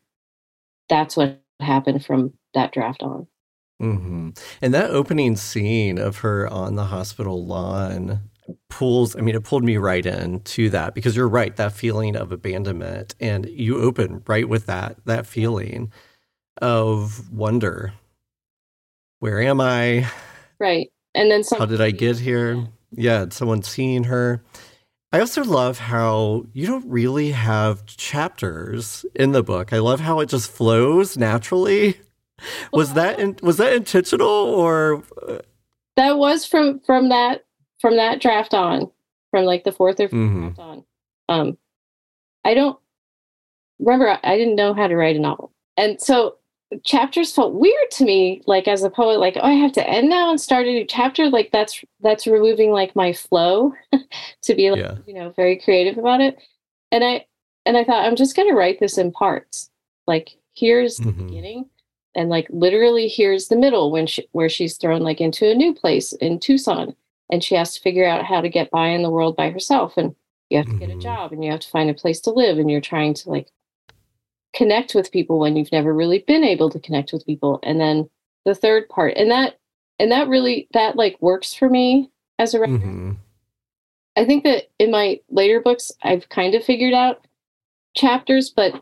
that's 0.88 1.18
what 1.18 1.42
happened 1.60 2.06
from 2.06 2.34
that 2.54 2.72
draft 2.72 3.01
on. 3.04 3.28
hmm 3.80 4.30
And 4.62 4.74
that 4.74 4.92
opening 4.92 5.36
scene 5.36 5.98
of 5.98 6.18
her 6.18 6.48
on 6.48 6.75
the 6.75 6.86
hospital 6.86 7.46
lawn 7.46 8.22
pulls, 8.70 9.16
I 9.16 9.22
mean, 9.22 9.36
it 9.36 9.44
pulled 9.44 9.63
me 9.63 9.78
right 9.78 10.06
in 10.06 10.42
to 10.42 10.70
that 10.72 10.96
because 10.96 11.16
you're 11.16 11.28
right, 11.30 11.56
that 11.58 11.74
feeling 11.74 12.16
of 12.16 12.32
abandonment. 12.32 13.16
And 13.20 13.46
you 13.48 13.80
open 13.82 14.24
right 14.28 14.48
with 14.50 14.66
that, 14.68 14.98
that 15.06 15.25
feeling 15.28 15.92
of 16.62 17.32
wonder. 17.32 17.94
Where 19.20 19.42
am 19.42 19.62
I? 19.62 20.10
Right. 20.60 20.92
And 21.16 21.30
then 21.32 21.44
How 21.58 21.66
did 21.66 21.82
I 21.82 21.92
get 21.92 22.20
here? 22.20 22.68
Yeah, 22.92 23.25
someone 23.30 23.62
seeing 23.63 24.06
her. 24.06 24.44
I 25.12 25.20
also 25.20 25.44
love 25.44 25.80
how 25.80 26.46
you 26.54 26.68
don't 26.68 26.86
really 26.88 27.32
have 27.32 27.86
chapters 27.86 29.06
in 29.16 29.32
the 29.32 29.42
book. 29.42 29.74
I 29.74 29.80
love 29.80 30.00
how 30.00 30.20
it 30.20 30.30
just 30.30 30.51
flows 30.51 31.18
naturally. 31.18 32.00
Was 32.72 32.94
that 32.94 33.20
in, 33.20 33.36
was 33.42 33.58
that 33.58 33.74
intentional 33.74 34.30
or 34.30 35.04
uh, 35.28 35.39
that 35.98 36.18
was 36.18 36.46
from 36.46 36.80
from 36.86 37.10
that 37.10 37.44
from 37.82 37.98
that 37.98 38.22
draft 38.22 38.54
on, 38.54 38.89
from 39.32 39.44
like 39.46 39.63
the 39.66 39.72
fourth 39.74 40.00
or 40.00 40.08
fifth 40.08 40.12
Mhm. 40.18 40.56
draft 40.56 40.60
on. 40.60 40.84
Um, 41.28 41.58
I 42.46 42.54
don't 42.54 42.80
remember. 43.80 44.18
I 44.24 44.38
didn't 44.38 44.56
know 44.56 44.74
how 44.74 44.88
to 44.88 44.96
write 44.96 45.18
a 45.18 45.20
novel, 45.20 45.51
and 45.75 46.00
so 46.00 46.38
chapters 46.83 47.31
felt 47.33 47.53
weird 47.53 47.91
to 47.91 48.05
me. 48.05 48.41
Like 48.45 48.67
as 48.67 48.83
a 48.83 48.89
poet, 48.89 49.19
like 49.19 49.35
oh, 49.38 49.41
I 49.45 49.53
have 49.53 49.71
to 49.73 49.88
end 49.89 50.09
now 50.09 50.29
and 50.29 50.39
start 50.39 50.67
a 50.67 50.71
new 50.71 50.85
chapter. 50.85 51.29
Like 51.29 51.51
that's 51.51 51.83
that's 52.01 52.27
removing 52.27 52.71
like 52.71 52.95
my 52.95 53.13
flow 53.13 53.73
to 54.43 54.55
be 54.55 54.69
like 54.71 54.79
Yeah. 54.81 54.95
you 55.07 55.13
know 55.13 55.31
very 55.31 55.57
creative 55.59 55.97
about 55.97 56.21
it. 56.21 56.38
And 56.91 57.03
I 57.03 57.25
and 57.65 57.75
I 57.77 57.83
thought 57.83 58.05
I'm 58.05 58.15
just 58.15 58.35
gonna 58.35 58.53
write 58.55 58.79
this 58.79 58.97
in 58.97 59.11
parts. 59.11 59.69
Like 60.07 60.38
here's 60.53 60.97
the 60.97 61.11
Mhm. 61.11 61.27
beginning, 61.27 61.69
and 62.15 62.29
like 62.29 62.47
literally 62.49 63.07
here's 63.07 63.47
the 63.47 63.55
middle 63.57 63.91
when 63.91 64.07
she 64.07 64.27
where 64.31 64.49
she's 64.49 64.77
thrown 64.77 65.01
like 65.01 65.21
into 65.21 65.49
a 65.49 65.55
new 65.55 65.73
place 65.73 66.13
in 66.13 66.39
Tucson 66.39 66.95
and 67.31 67.43
she 67.43 67.55
has 67.55 67.73
to 67.75 67.81
figure 67.81 68.05
out 68.07 68.25
how 68.25 68.41
to 68.41 68.49
get 68.49 68.71
by 68.71 68.88
in 68.88 69.03
the 69.03 69.09
world 69.11 69.35
by 69.35 69.49
herself 69.51 69.97
and 69.97 70.15
you 70.49 70.57
have 70.57 70.65
to 70.67 70.79
get 70.79 70.89
a 70.89 70.95
Mhm. 70.95 71.01
job 71.01 71.31
and 71.31 71.43
you 71.45 71.51
have 71.51 71.59
to 71.59 71.69
find 71.69 71.89
a 71.91 71.93
place 71.93 72.19
to 72.21 72.31
live 72.31 72.57
and 72.57 72.71
you're 72.71 72.81
trying 72.81 73.13
to 73.13 73.29
like 73.29 73.47
connect 74.53 74.96
with 74.96 75.12
people 75.12 75.39
when 75.39 75.56
you've 75.56 75.72
never 75.72 75.94
really 75.94 76.20
been 76.27 76.44
able 76.44 76.70
to 76.70 76.79
connect 76.79 77.13
with 77.13 77.25
people 77.25 77.60
and 77.63 77.79
then 77.79 78.10
the 78.46 78.56
third 78.56 78.88
part 78.89 79.15
and 79.15 79.29
that 79.29 79.60
and 80.00 80.12
that 80.12 80.27
really 80.27 80.68
that 80.74 80.96
like 80.96 81.15
works 81.22 81.53
for 81.53 81.70
me 81.70 82.10
as 82.39 82.53
a 82.53 82.60
writer 82.60 82.74
Mhm. 82.74 83.18
I 84.20 84.25
think 84.25 84.44
that 84.44 84.70
in 84.79 84.91
my 84.91 85.22
later 85.29 85.62
books, 85.62 85.94
I've 86.03 86.27
kind 86.27 86.53
of 86.53 86.63
figured 86.63 86.94
out 86.94 87.25
chapters, 87.96 88.50
but 88.50 88.74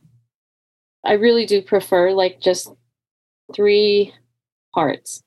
I 1.06 1.14
really 1.14 1.46
do 1.46 1.62
prefer 1.62 2.12
like 2.12 2.42
just 2.42 2.74
three 3.54 4.14
parts. 4.74 5.22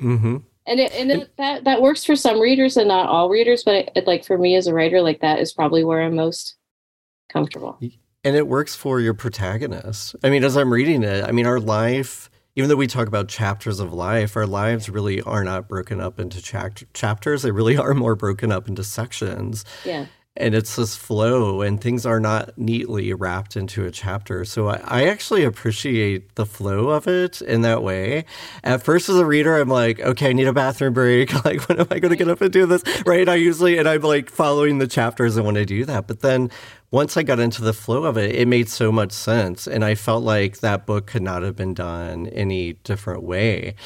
mm-hmm. 0.00 0.36
And 0.68 0.80
it, 0.80 0.92
and 0.94 1.10
it, 1.10 1.36
that 1.38 1.64
that 1.64 1.82
works 1.82 2.04
for 2.04 2.16
some 2.16 2.40
readers 2.40 2.76
and 2.76 2.88
not 2.88 3.08
all 3.08 3.28
readers, 3.28 3.64
but 3.64 3.74
it, 3.74 3.90
it, 3.96 4.06
like 4.06 4.24
for 4.24 4.38
me 4.38 4.56
as 4.56 4.68
a 4.68 4.74
writer, 4.74 5.00
like 5.00 5.20
that 5.20 5.40
is 5.40 5.52
probably 5.52 5.84
where 5.84 6.02
I'm 6.02 6.16
most 6.16 6.56
comfortable. 7.32 7.76
And 8.26 8.34
it 8.34 8.48
works 8.48 8.74
for 8.74 8.98
your 8.98 9.14
protagonist. 9.14 10.16
I 10.24 10.30
mean, 10.30 10.42
as 10.42 10.56
I'm 10.56 10.72
reading 10.72 11.04
it, 11.04 11.22
I 11.24 11.30
mean, 11.30 11.46
our 11.46 11.60
life, 11.60 12.28
even 12.56 12.68
though 12.68 12.74
we 12.74 12.88
talk 12.88 13.06
about 13.06 13.28
chapters 13.28 13.78
of 13.78 13.92
life, 13.92 14.36
our 14.36 14.48
lives 14.48 14.88
really 14.90 15.22
are 15.22 15.44
not 15.44 15.68
broken 15.68 16.00
up 16.00 16.18
into 16.18 16.42
chapt- 16.42 16.92
chapters. 16.92 17.42
They 17.42 17.52
really 17.52 17.76
are 17.76 17.94
more 17.94 18.16
broken 18.16 18.50
up 18.50 18.66
into 18.66 18.82
sections. 18.82 19.64
Yeah. 19.84 20.06
And 20.38 20.54
it's 20.54 20.76
this 20.76 20.96
flow, 20.96 21.62
and 21.62 21.80
things 21.80 22.06
are 22.06 22.20
not 22.20 22.56
neatly 22.58 23.12
wrapped 23.14 23.56
into 23.56 23.84
a 23.86 23.90
chapter. 23.90 24.44
So 24.44 24.68
I, 24.68 24.80
I 24.84 25.04
actually 25.08 25.44
appreciate 25.44 26.34
the 26.36 26.46
flow 26.46 26.90
of 26.90 27.06
it 27.08 27.42
in 27.42 27.62
that 27.62 27.82
way. 27.82 28.24
At 28.64 28.82
first, 28.82 29.08
as 29.08 29.16
a 29.16 29.26
reader, 29.26 29.58
I'm 29.60 29.68
like, 29.68 30.00
okay, 30.00 30.30
I 30.30 30.32
need 30.32 30.46
a 30.46 30.52
bathroom 30.52 30.94
break. 30.94 31.32
Like, 31.44 31.68
when 31.68 31.78
am 31.78 31.86
I 31.90 32.00
going 32.00 32.10
to 32.10 32.16
get 32.16 32.28
up 32.28 32.40
and 32.40 32.52
do 32.52 32.66
this? 32.66 32.82
Right? 33.06 33.28
I 33.28 33.36
usually, 33.36 33.78
and 33.78 33.88
I'm 33.88 34.00
like 34.02 34.30
following 34.30 34.78
the 34.78 34.88
chapters 34.88 35.36
and 35.36 35.46
when 35.46 35.56
I 35.56 35.64
do 35.64 35.84
that. 35.84 36.08
But 36.08 36.20
then 36.20 36.50
once 36.90 37.16
I 37.16 37.22
got 37.22 37.38
into 37.38 37.62
the 37.62 37.72
flow 37.72 38.04
of 38.04 38.16
it, 38.16 38.34
it 38.34 38.48
made 38.48 38.68
so 38.68 38.90
much 38.90 39.12
sense. 39.12 39.66
And 39.68 39.84
I 39.84 39.94
felt 39.94 40.24
like 40.24 40.58
that 40.60 40.86
book 40.86 41.06
could 41.06 41.22
not 41.22 41.42
have 41.42 41.56
been 41.56 41.74
done 41.74 42.26
any 42.28 42.74
different 42.74 43.22
way. 43.22 43.76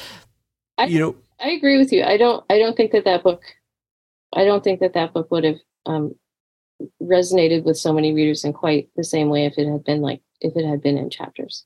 I, 0.77 0.85
You 0.85 0.99
know, 0.99 1.15
I 1.39 1.51
agree 1.51 1.77
with 1.77 1.91
you. 1.91 2.03
I 2.03 2.17
don't 2.17 2.43
I 2.49 2.59
don't 2.59 2.75
think 2.77 2.91
that 2.93 3.05
that 3.05 3.23
book 3.23 3.43
I 4.33 4.45
don't 4.45 4.63
think 4.63 4.79
that 4.81 4.93
that 4.93 5.13
book 5.13 5.31
would 5.31 5.43
have 5.43 5.57
um, 5.85 6.15
resonated 7.01 7.63
with 7.63 7.77
so 7.77 7.91
many 7.93 8.13
readers 8.13 8.43
in 8.43 8.53
quite 8.53 8.89
the 8.95 9.03
same 9.03 9.29
way 9.29 9.45
if 9.45 9.57
it 9.57 9.67
had 9.71 9.83
been 9.83 10.01
like 10.01 10.21
if 10.41 10.55
it 10.55 10.65
had 10.65 10.81
been 10.81 10.97
in 10.97 11.09
chapters. 11.09 11.65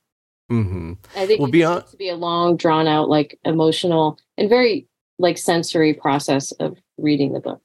hmm 0.49 0.93
I 1.15 1.25
think 1.25 1.39
Well, 1.39 1.49
it 1.49 1.51
beyond- 1.51 1.79
needs 1.81 1.91
to 1.91 1.97
be 1.97 2.09
a 2.09 2.15
long, 2.15 2.57
drawn 2.57 2.87
out, 2.87 3.09
like 3.09 3.39
emotional 3.45 4.17
and 4.37 4.49
very 4.49 4.87
like 5.17 5.37
sensory 5.37 5.93
process 5.93 6.51
of 6.53 6.77
reading 6.97 7.33
the 7.33 7.39
book. 7.39 7.61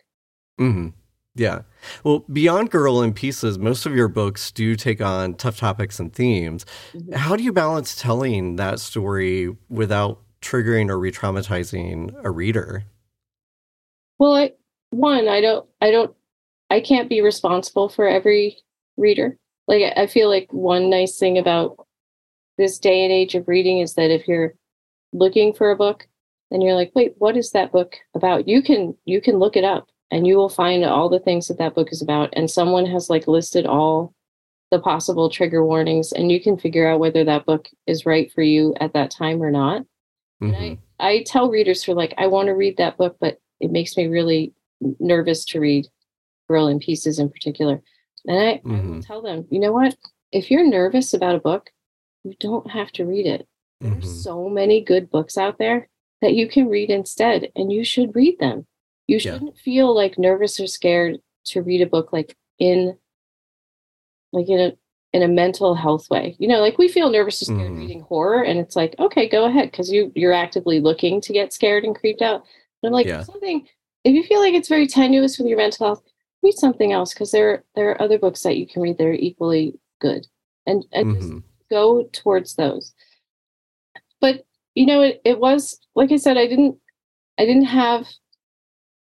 hmm 0.58 0.88
Yeah. 1.34 1.62
Well, 2.04 2.24
beyond 2.32 2.70
Girl 2.70 3.02
in 3.02 3.12
Pieces, 3.14 3.58
most 3.58 3.86
of 3.86 3.94
your 3.96 4.08
books 4.08 4.52
do 4.52 4.76
take 4.76 5.00
on 5.00 5.34
tough 5.34 5.56
topics 5.58 5.98
and 6.00 6.12
themes. 6.12 6.64
Mhm. 6.94 7.14
How 7.14 7.36
do 7.36 7.42
you 7.42 7.52
balance 7.52 7.94
telling 8.00 8.56
that 8.56 8.78
story 8.80 9.56
without 9.68 10.20
triggering 10.42 10.88
or 10.90 10.98
re 10.98 11.10
traumatizing 11.12 12.14
a 12.24 12.30
reader? 12.30 12.84
Well, 14.18 14.34
I 14.34 14.52
one, 14.90 15.28
I 15.28 15.40
don't, 15.40 15.68
I 15.80 15.90
don't, 15.90 16.14
I 16.70 16.80
can't 16.80 17.08
be 17.08 17.20
responsible 17.20 17.88
for 17.88 18.08
every 18.08 18.56
reader. 18.96 19.36
Like, 19.66 19.92
I 19.96 20.06
feel 20.06 20.28
like 20.28 20.52
one 20.52 20.88
nice 20.88 21.18
thing 21.18 21.38
about 21.38 21.86
this 22.58 22.78
day 22.78 23.02
and 23.04 23.12
age 23.12 23.34
of 23.34 23.48
reading 23.48 23.80
is 23.80 23.94
that 23.94 24.10
if 24.10 24.28
you're 24.28 24.54
looking 25.12 25.52
for 25.52 25.70
a 25.70 25.76
book, 25.76 26.06
then 26.50 26.60
you're 26.60 26.74
like, 26.74 26.92
wait, 26.94 27.14
what 27.18 27.36
is 27.36 27.50
that 27.52 27.72
book 27.72 27.96
about? 28.14 28.48
You 28.48 28.62
can, 28.62 28.96
you 29.04 29.20
can 29.20 29.38
look 29.38 29.56
it 29.56 29.64
up, 29.64 29.88
and 30.10 30.26
you 30.26 30.36
will 30.36 30.48
find 30.48 30.84
all 30.84 31.08
the 31.08 31.20
things 31.20 31.48
that 31.48 31.58
that 31.58 31.74
book 31.74 31.88
is 31.92 32.02
about. 32.02 32.30
And 32.32 32.50
someone 32.50 32.86
has 32.86 33.10
like 33.10 33.28
listed 33.28 33.66
all 33.66 34.14
the 34.70 34.80
possible 34.80 35.30
trigger 35.30 35.64
warnings, 35.64 36.12
and 36.12 36.30
you 36.30 36.40
can 36.40 36.56
figure 36.56 36.88
out 36.88 37.00
whether 37.00 37.24
that 37.24 37.46
book 37.46 37.68
is 37.86 38.06
right 38.06 38.30
for 38.32 38.42
you 38.42 38.74
at 38.80 38.92
that 38.94 39.10
time 39.10 39.42
or 39.42 39.50
not. 39.50 39.84
And 40.40 40.54
Mhm. 40.54 40.78
I, 40.98 41.08
I 41.08 41.22
tell 41.24 41.50
readers 41.50 41.82
who 41.82 41.92
are 41.92 41.96
like, 41.96 42.14
I 42.18 42.26
want 42.26 42.46
to 42.46 42.54
read 42.54 42.76
that 42.76 42.96
book, 42.96 43.16
but 43.20 43.38
it 43.60 43.70
makes 43.70 43.96
me 43.96 44.06
really 44.06 44.52
nervous 44.98 45.44
to 45.46 45.60
read 45.60 45.86
Girl 46.50 46.66
in 46.66 46.80
Pieces 46.80 47.20
in 47.20 47.30
particular. 47.30 47.80
And 48.26 48.38
I, 48.38 48.50
I 48.64 48.80
will 48.80 48.96
Mhm. 48.96 49.06
tell 49.06 49.22
them, 49.22 49.46
you 49.50 49.60
know 49.60 49.70
what? 49.72 49.96
If 50.32 50.50
you're 50.50 50.66
nervous 50.66 51.14
about 51.14 51.36
a 51.36 51.40
book, 51.40 51.70
you 52.24 52.34
don't 52.40 52.68
have 52.70 52.90
to 52.92 53.06
read 53.06 53.24
it. 53.24 53.46
There's 53.80 54.10
so 54.22 54.48
many 54.48 54.80
good 54.80 55.10
books 55.10 55.38
out 55.38 55.58
there 55.58 55.88
that 56.20 56.34
you 56.34 56.48
can 56.48 56.68
read 56.68 56.90
instead, 56.90 57.50
and 57.54 57.72
you 57.72 57.84
should 57.84 58.14
read 58.16 58.38
them. 58.40 58.66
You 59.06 59.18
shouldn't 59.32 59.58
feel 59.58 59.94
like 59.94 60.18
nervous 60.18 60.58
or 60.60 60.66
scared 60.66 61.20
to 61.46 61.62
read 61.62 61.80
a 61.82 61.86
book 61.86 62.12
like 62.12 62.36
in 62.58 62.98
like 64.32 64.48
in 64.48 64.60
a 64.60 64.72
in 65.12 65.22
a 65.22 65.28
mental 65.28 65.74
health 65.74 66.08
way. 66.10 66.36
You 66.38 66.46
know, 66.48 66.60
like 66.60 66.78
we 66.78 66.88
feel 66.88 67.10
nervous 67.10 67.42
or 67.42 67.46
scared 67.46 67.72
Mhm. 67.72 67.78
reading 67.78 68.00
horror, 68.00 68.42
and 68.44 68.58
it's 68.60 68.76
like, 68.76 68.94
okay, 68.98 69.28
go 69.28 69.44
ahead, 69.46 69.70
because 69.70 69.90
you 69.90 70.12
you're 70.14 70.32
actively 70.32 70.80
looking 70.80 71.20
to 71.22 71.32
get 71.32 71.52
scared 71.52 71.84
and 71.84 71.96
creeped 71.96 72.22
out. 72.22 72.44
But 72.82 72.88
I'm 72.88 72.92
like, 72.94 73.06
Yeah. 73.06 73.22
something 73.22 73.66
if 74.04 74.14
you 74.14 74.22
feel 74.24 74.40
like 74.40 74.54
it's 74.54 74.68
very 74.68 74.86
tenuous 74.86 75.38
with 75.38 75.46
your 75.46 75.58
mental 75.58 75.86
health, 75.86 76.02
read 76.42 76.54
something 76.58 76.92
else 76.92 77.12
because 77.12 77.30
there 77.30 77.64
there 77.74 77.90
are 77.90 78.02
other 78.02 78.18
books 78.18 78.42
that 78.42 78.56
you 78.56 78.66
can 78.66 78.82
read 78.82 78.98
that 78.98 79.06
are 79.06 79.12
equally 79.12 79.78
good. 80.00 80.26
And 80.66 80.84
and 80.92 81.14
just 81.14 81.30
Mhm. 81.30 81.42
go 81.70 82.04
towards 82.12 82.54
those. 82.54 82.94
But 84.20 84.44
you 84.74 84.86
know, 84.86 85.02
it, 85.02 85.20
it 85.24 85.40
was 85.40 85.80
like 85.94 86.12
I 86.12 86.16
said, 86.16 86.36
I 86.38 86.46
didn't 86.46 86.78
I 87.38 87.44
didn't 87.46 87.64
have 87.64 88.06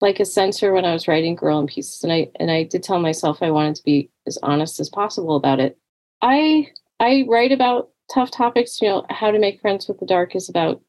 like 0.01 0.19
a 0.19 0.25
censor 0.25 0.72
when 0.72 0.86
I 0.86 0.93
was 0.93 1.08
writing 1.08 1.36
Girl 1.36 1.60
in 1.60 1.67
Pieces, 1.67 2.03
and 2.03 2.12
I 2.12 2.29
and 2.39 2.50
I 2.50 2.63
did 2.63 2.84
tell 2.84 3.00
myself 3.00 3.39
I 3.41 3.51
wanted 3.51 3.75
to 3.75 3.84
be 3.84 4.10
as 4.27 4.38
honest 4.43 4.79
as 4.79 4.89
possible 4.89 5.36
about 5.36 5.60
it. 5.60 5.77
I 6.22 6.67
I 7.00 7.25
write 7.27 7.51
about 7.51 7.89
tough 8.13 8.31
topics. 8.31 8.81
You 8.81 8.89
know, 8.89 9.05
how 9.10 9.31
to 9.31 9.39
make 9.39 9.62
friends 9.62 9.88
with 9.88 10.00
the 10.00 10.05
dark 10.05 10.36
is 10.36 10.50
about 10.50 10.81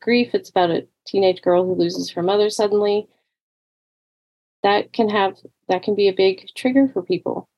grief. 0.00 0.34
It's 0.34 0.50
about 0.50 0.70
a 0.70 0.86
teenage 1.06 1.42
girl 1.42 1.64
who 1.64 1.74
loses 1.74 2.10
her 2.10 2.22
mother 2.22 2.48
suddenly. 2.50 3.08
That 4.62 4.92
can 4.92 5.08
have 5.08 5.38
that 5.68 5.82
can 5.82 5.94
be 5.94 6.08
a 6.08 6.12
big 6.12 6.48
trigger 6.54 6.88
for 6.88 7.02
people. 7.02 7.48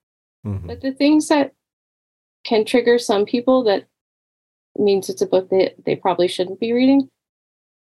Mhm. 0.46 0.66
But 0.66 0.80
the 0.80 0.92
things 0.92 1.28
that 1.28 1.52
can 2.44 2.64
trigger 2.64 2.98
some 2.98 3.24
people 3.24 3.62
that 3.64 3.86
means 4.76 5.08
it's 5.08 5.22
a 5.22 5.26
book 5.26 5.48
that 5.50 5.74
they 5.84 5.96
probably 5.96 6.28
shouldn't 6.28 6.60
be 6.60 6.72
reading 6.72 7.10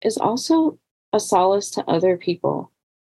is 0.02 0.16
also 0.16 0.78
a 1.12 1.20
solace 1.20 1.70
to 1.70 1.88
other 1.90 2.16
people 2.16 2.70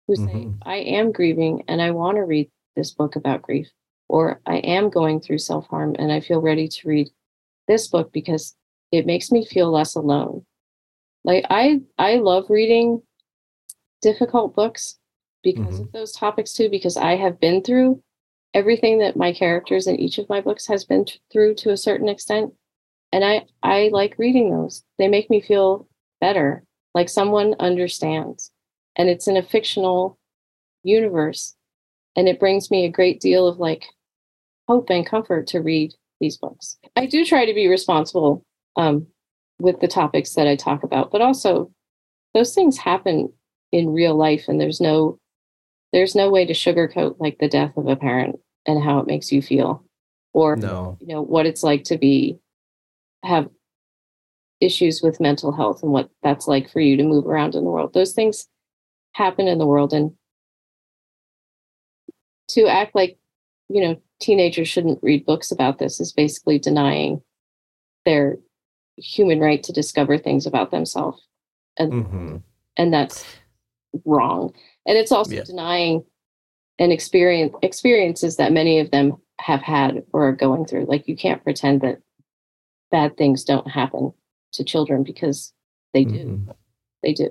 who 0.07 0.15
say, 0.15 0.45
Mhm. 0.45 0.57
I 0.63 0.77
am 0.77 1.11
grieving 1.11 1.63
and 1.67 1.81
I 1.81 1.91
want 1.91 2.17
to 2.17 2.23
read 2.23 2.51
this 2.75 2.91
book 2.91 3.15
about 3.15 3.41
grief, 3.41 3.71
or 4.09 4.41
I 4.45 4.57
am 4.57 4.89
going 4.89 5.19
through 5.21 5.39
self 5.39 5.67
harm 5.67 5.95
and 5.97 6.11
I 6.11 6.19
feel 6.19 6.41
ready 6.41 6.67
to 6.67 6.87
read 6.87 7.09
this 7.67 7.87
book 7.87 8.11
because 8.11 8.55
it 8.91 9.05
makes 9.05 9.31
me 9.31 9.45
feel 9.45 9.71
less 9.71 9.95
alone. 9.95 10.45
Like 11.23 11.45
I 11.49 11.81
I 11.97 12.15
love 12.17 12.49
reading 12.49 13.01
difficult 14.01 14.53
books 14.55 14.99
because 15.43 15.79
Mhm. 15.79 15.81
of 15.81 15.91
those 15.91 16.11
topics 16.13 16.53
too, 16.53 16.69
because 16.69 16.97
I 16.97 17.15
have 17.15 17.39
been 17.39 17.61
through 17.61 18.01
everything 18.53 18.99
that 18.99 19.15
my 19.17 19.33
characters 19.33 19.87
in 19.87 19.99
each 19.99 20.17
of 20.17 20.29
my 20.29 20.39
books 20.41 20.67
has 20.67 20.85
been 20.85 21.05
t- 21.05 21.19
through 21.31 21.55
to 21.55 21.71
a 21.71 21.77
certain 21.77 22.07
extent. 22.09 22.53
And 23.11 23.23
i 23.25 23.45
i 23.61 23.89
like 23.93 24.17
reading 24.17 24.51
those. 24.51 24.83
They 24.97 25.07
make 25.07 25.29
me 25.29 25.41
feel 25.41 25.87
better 26.21 26.63
like 26.95 27.09
someone 27.09 27.55
understands. 27.59 28.51
And 28.95 29.09
it's 29.09 29.27
in 29.27 29.37
a 29.37 29.43
fictional 29.43 30.17
universe. 30.83 31.55
And 32.15 32.27
it 32.29 32.39
brings 32.39 32.69
me 32.71 32.85
a 32.85 32.89
great 32.91 33.19
deal 33.19 33.47
of 33.47 33.57
like 33.59 33.85
hope 34.67 34.89
and 34.89 35.05
comfort 35.05 35.47
to 35.47 35.61
read 35.61 35.93
these 36.19 36.37
books. 36.37 36.77
I 36.95 37.05
do 37.07 37.25
try 37.25 37.45
to 37.45 37.53
be 37.53 37.67
responsible 37.67 38.43
um, 38.75 39.07
with 39.59 39.79
the 39.79 39.87
topics 39.87 40.33
that 40.33 40.47
i 40.47 40.55
talk 40.55 40.83
about 40.83 41.11
but 41.11 41.21
also 41.21 41.71
those 42.33 42.55
things 42.55 42.77
happen 42.77 43.31
in 43.71 43.93
real 43.93 44.15
life 44.15 44.45
and 44.47 44.59
there's 44.59 44.81
no 44.81 45.19
there's 45.93 46.15
no 46.15 46.29
way 46.29 46.45
to 46.45 46.53
sugarcoat 46.53 47.15
like 47.19 47.37
the 47.39 47.47
death 47.47 47.77
of 47.77 47.87
a 47.87 47.95
parent 47.95 48.37
and 48.65 48.83
how 48.83 48.99
it 48.99 49.07
makes 49.07 49.31
you 49.31 49.41
feel 49.41 49.85
or 50.33 50.55
No. 50.55 50.97
you 50.99 51.07
know 51.07 51.21
what 51.21 51.45
it's 51.45 51.63
like 51.63 51.83
to 51.85 51.97
be 51.97 52.39
have 53.23 53.49
issues 54.59 55.01
with 55.01 55.19
mental 55.19 55.51
health 55.51 55.83
and 55.83 55.91
what 55.91 56.09
that's 56.23 56.47
like 56.47 56.69
for 56.69 56.79
you 56.79 56.97
to 56.97 57.03
move 57.03 57.27
around 57.27 57.53
in 57.53 57.63
the 57.63 57.69
world. 57.69 57.93
Those 57.93 58.13
things 58.13 58.47
happen 59.13 59.47
in 59.47 59.57
the 59.57 59.67
world 59.67 59.93
and 59.93 60.11
to 62.49 62.67
act 62.67 62.95
like 62.95 63.17
you 63.69 63.81
know 63.81 64.01
teenagers 64.19 64.67
shouldn't 64.67 64.99
read 65.03 65.25
books 65.25 65.51
about 65.51 65.79
this 65.79 65.99
is 65.99 66.13
basically 66.13 66.57
denying 66.57 67.21
their 68.05 68.37
human 68.97 69.39
right 69.39 69.63
to 69.63 69.73
discover 69.73 70.17
things 70.17 70.45
about 70.45 70.71
themselves. 70.71 71.21
And 71.77 72.05
hmm 72.05 72.37
and 72.77 72.93
that's 72.93 73.23
wrong 74.05 74.53
and 74.85 74.97
it's 74.97 75.11
also 75.11 75.35
Yeah. 75.35 75.43
denying 75.43 76.03
an 76.79 76.91
experience 76.91 77.53
experiences 77.61 78.37
that 78.37 78.51
many 78.51 78.79
of 78.79 78.91
them 78.91 79.17
have 79.39 79.61
had 79.61 80.03
or 80.13 80.27
are 80.29 80.35
going 80.35 80.65
through 80.65 80.85
like 80.85 81.07
you 81.07 81.15
can't 81.15 81.43
pretend 81.43 81.81
that 81.81 81.99
bad 82.91 83.15
things 83.17 83.43
don't 83.43 83.69
happen 83.69 84.11
to 84.53 84.63
children 84.63 85.03
because 85.03 85.53
they 85.93 86.03
do 86.05 86.25
Mhm. 86.47 86.55
they 87.03 87.13
do 87.13 87.29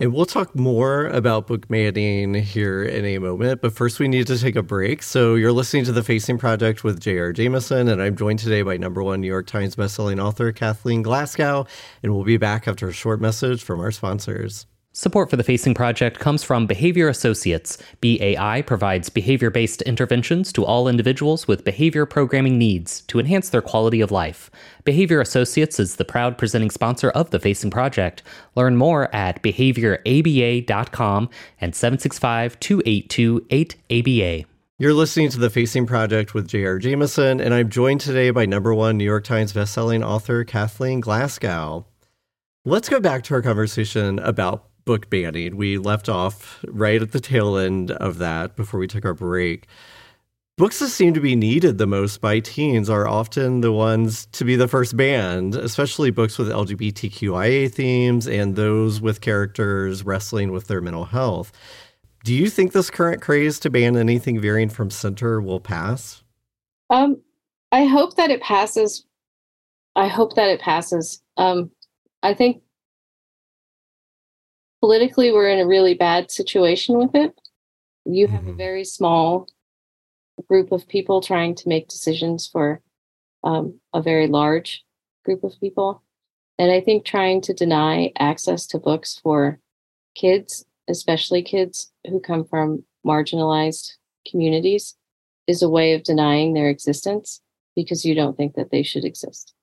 And 0.00 0.14
we'll 0.14 0.26
talk 0.26 0.54
more 0.54 1.08
about 1.08 1.48
book 1.48 1.66
banning 1.66 2.32
here 2.34 2.84
in 2.84 3.04
a 3.04 3.18
moment, 3.18 3.60
but 3.60 3.72
first 3.72 3.98
we 3.98 4.06
need 4.06 4.28
to 4.28 4.38
take 4.38 4.54
a 4.54 4.62
break. 4.62 5.02
So 5.02 5.34
you're 5.34 5.50
listening 5.50 5.84
to 5.86 5.92
The 5.92 6.04
Facing 6.04 6.38
Project 6.38 6.84
with 6.84 7.00
J.R. 7.00 7.32
Jamison, 7.32 7.88
and 7.88 8.00
I'm 8.00 8.14
joined 8.14 8.38
today 8.38 8.62
by 8.62 8.76
number 8.76 9.02
one 9.02 9.20
New 9.20 9.26
York 9.26 9.48
Times 9.48 9.74
bestselling 9.74 10.22
author 10.24 10.52
Kathleen 10.52 11.02
Glasgow, 11.02 11.66
and 12.00 12.14
we'll 12.14 12.22
be 12.22 12.36
back 12.36 12.68
after 12.68 12.86
a 12.86 12.92
short 12.92 13.20
message 13.20 13.64
from 13.64 13.80
our 13.80 13.90
sponsors. 13.90 14.66
Support 14.98 15.30
for 15.30 15.36
the 15.36 15.44
Facing 15.44 15.74
Project 15.74 16.18
comes 16.18 16.42
from 16.42 16.66
Behavior 16.66 17.06
Associates. 17.06 17.78
BAI 18.00 18.64
provides 18.66 19.08
behavior 19.08 19.48
based 19.48 19.80
interventions 19.82 20.52
to 20.54 20.64
all 20.64 20.88
individuals 20.88 21.46
with 21.46 21.62
behavior 21.62 22.04
programming 22.04 22.58
needs 22.58 23.02
to 23.02 23.20
enhance 23.20 23.48
their 23.48 23.62
quality 23.62 24.00
of 24.00 24.10
life. 24.10 24.50
Behavior 24.82 25.20
Associates 25.20 25.78
is 25.78 25.94
the 25.94 26.04
proud 26.04 26.36
presenting 26.36 26.70
sponsor 26.70 27.10
of 27.10 27.30
the 27.30 27.38
Facing 27.38 27.70
Project. 27.70 28.24
Learn 28.56 28.76
more 28.76 29.08
at 29.14 29.40
behavioraba.com 29.40 31.30
and 31.60 31.76
765 31.76 32.58
282 32.58 33.46
8ABA. 33.50 34.46
You're 34.80 34.94
listening 34.94 35.28
to 35.28 35.38
The 35.38 35.48
Facing 35.48 35.86
Project 35.86 36.34
with 36.34 36.48
J.R. 36.48 36.80
Jamison, 36.80 37.40
and 37.40 37.54
I'm 37.54 37.68
joined 37.68 38.00
today 38.00 38.30
by 38.30 38.46
number 38.46 38.74
one 38.74 38.98
New 38.98 39.04
York 39.04 39.22
Times 39.22 39.52
bestselling 39.52 40.04
author 40.04 40.42
Kathleen 40.42 40.98
Glasgow. 40.98 41.86
Let's 42.64 42.88
go 42.88 42.98
back 42.98 43.22
to 43.22 43.34
our 43.34 43.42
conversation 43.42 44.18
about 44.18 44.67
book 44.88 45.10
banning. 45.10 45.54
We 45.54 45.76
left 45.76 46.08
off 46.08 46.64
right 46.66 47.02
at 47.02 47.12
the 47.12 47.20
tail 47.20 47.58
end 47.58 47.90
of 47.90 48.16
that 48.18 48.56
before 48.56 48.80
we 48.80 48.86
took 48.86 49.04
our 49.04 49.12
break. 49.12 49.66
Books 50.56 50.78
that 50.78 50.88
seem 50.88 51.12
to 51.12 51.20
be 51.20 51.36
needed 51.36 51.76
the 51.76 51.86
most 51.86 52.22
by 52.22 52.40
teens 52.40 52.88
are 52.88 53.06
often 53.06 53.60
the 53.60 53.70
ones 53.70 54.24
to 54.32 54.46
be 54.46 54.56
the 54.56 54.66
first 54.66 54.96
banned, 54.96 55.54
especially 55.54 56.10
books 56.10 56.38
with 56.38 56.48
LGBTQIA 56.48 57.70
themes 57.70 58.26
and 58.26 58.56
those 58.56 58.98
with 59.02 59.20
characters 59.20 60.04
wrestling 60.04 60.52
with 60.52 60.68
their 60.68 60.80
mental 60.80 61.04
health. 61.04 61.52
Do 62.24 62.32
you 62.32 62.48
think 62.48 62.72
this 62.72 62.88
current 62.88 63.20
craze 63.20 63.60
to 63.60 63.68
ban 63.68 63.94
anything 63.94 64.40
veering 64.40 64.70
from 64.70 64.90
center 64.90 65.38
will 65.38 65.60
pass? 65.60 66.22
um 66.88 67.20
i 67.72 67.84
hope 67.84 68.16
that 68.16 68.30
it 68.30 68.40
passes 68.40 69.04
i 69.96 70.08
hope 70.08 70.34
that 70.36 70.48
it 70.48 70.60
passes 70.60 71.22
um 71.36 71.70
i 72.22 72.32
think 72.32 72.62
politically 74.80 75.32
we're 75.32 75.48
in 75.48 75.58
a 75.60 75.66
really 75.66 75.94
bad 75.94 76.30
situation 76.30 76.96
with 76.98 77.14
it 77.14 77.32
you 78.04 78.26
have 78.26 78.46
a 78.46 78.52
Mhm. 78.52 78.56
very 78.56 78.84
small 78.84 79.48
group 80.48 80.72
of 80.72 80.86
people 80.88 81.20
trying 81.20 81.54
to 81.56 81.68
make 81.68 81.88
decisions 81.88 82.46
for 82.46 82.80
um, 83.44 83.80
a 83.92 84.00
very 84.02 84.26
large 84.26 84.84
group 85.24 85.44
of 85.44 85.58
people 85.60 86.02
and 86.58 86.70
i 86.72 86.80
think 86.80 87.04
trying 87.04 87.40
to 87.40 87.52
deny 87.54 88.12
access 88.18 88.66
to 88.66 88.78
books 88.78 89.18
for 89.22 89.60
kids 90.14 90.64
especially 90.88 91.42
kids 91.42 91.92
who 92.08 92.18
come 92.20 92.44
from 92.44 92.84
marginalized 93.06 93.92
communities 94.30 94.96
is 95.46 95.62
a 95.62 95.68
way 95.68 95.92
of 95.92 96.02
denying 96.02 96.52
their 96.54 96.68
existence 96.68 97.40
because 97.76 98.04
you 98.04 98.14
don't 98.14 98.36
think 98.36 98.54
that 98.54 98.70
they 98.70 98.82
should 98.82 99.04
exist 99.04 99.54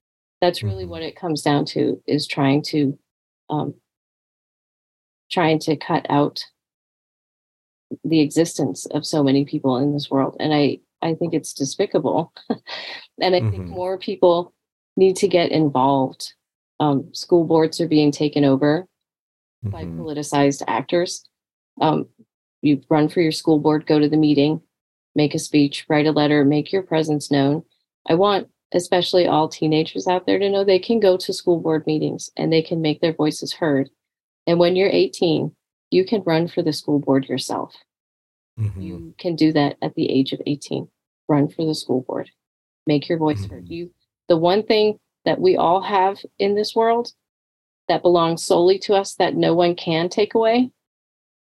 that's 0.42 0.62
really 0.64 0.86
Mhm. 0.86 0.90
what 0.90 1.02
it 1.02 1.16
comes 1.16 1.42
down 1.42 1.66
to 1.66 2.02
is 2.06 2.28
trying 2.28 2.62
to 2.62 2.98
um, 3.50 3.74
trying 5.30 5.60
to 5.60 5.76
cut 5.76 6.06
out 6.10 6.44
the 8.04 8.20
existence 8.20 8.86
of 8.88 9.06
so 9.06 9.24
many 9.24 9.46
people 9.46 9.78
in 9.78 9.94
this 9.94 10.10
world 10.10 10.36
and 10.40 10.54
i 10.54 10.80
i 11.02 11.14
think 11.14 11.34
it's 11.34 11.54
despicable. 11.54 12.34
And 13.22 13.36
i 13.36 13.40
think 13.40 13.66
Mhm. 13.66 13.70
more 13.70 13.98
people 13.98 14.54
need 14.98 15.16
to 15.18 15.28
get 15.28 15.52
involved. 15.52 16.34
Um, 16.80 17.14
school 17.14 17.46
boards 17.46 17.80
are 17.82 17.88
being 17.88 18.12
taken 18.12 18.44
over 18.44 18.88
by 19.64 19.86
Mhm. 19.86 19.98
politicized 19.98 20.64
actors. 20.68 21.24
Um, 21.82 22.08
you 22.62 22.82
run 22.90 23.08
for 23.10 23.22
your 23.22 23.32
school 23.32 23.60
board 23.60 23.86
go 23.86 24.00
to 24.00 24.10
the 24.10 24.18
meeting 24.18 24.62
make 25.16 25.34
a 25.34 25.40
speech 25.40 25.86
write 25.90 26.08
a 26.08 26.12
letter 26.12 26.44
make 26.44 26.72
your 26.74 26.84
presence 26.84 27.32
known. 27.32 27.64
I 28.08 28.16
want 28.16 28.50
especially 28.74 29.28
all 29.28 29.48
teenagers 29.48 30.08
out 30.08 30.26
there 30.26 30.40
to 30.40 30.50
know 30.50 30.64
they 30.64 30.80
can 30.80 31.00
go 31.00 31.16
to 31.18 31.32
school 31.34 31.60
board 31.62 31.86
meetings 31.88 32.30
and 32.36 32.52
they 32.52 32.62
can 32.62 32.82
make 32.82 33.00
their 33.00 33.14
voices 33.14 33.54
heard 33.54 33.90
and 34.48 34.60
when 34.60 34.76
you're 34.76 34.90
18 34.90 35.56
you 35.92 36.06
can 36.06 36.24
run 36.24 36.48
for 36.48 36.62
the 36.62 36.74
school 36.74 37.00
board 37.00 37.26
yourself. 37.30 37.76
Mhm. 38.60 38.82
you 38.82 39.14
can 39.18 39.36
do 39.36 39.52
that 39.54 39.78
at 39.82 39.96
the 39.96 40.10
age 40.10 40.32
of 40.34 40.42
18 40.46 40.90
run 41.28 41.48
for 41.50 41.66
the 41.66 41.76
school 41.76 42.02
board. 42.02 42.32
Make 42.88 43.10
your 43.10 43.18
voice 43.18 43.46
heard. 43.46 43.66
Mhm. 43.66 43.72
you 43.72 43.94
the 44.28 44.38
one 44.38 44.64
thing 44.64 45.00
that 45.26 45.40
we 45.42 45.56
all 45.56 45.82
have 45.82 46.24
in 46.40 46.56
this 46.56 46.76
world 46.76 47.14
that 47.88 48.02
belongs 48.02 48.44
solely 48.44 48.80
to 48.80 48.94
us 48.96 49.14
that 49.16 49.36
no 49.36 49.54
one 49.54 49.76
can 49.76 50.10
take 50.10 50.34
away 50.34 50.72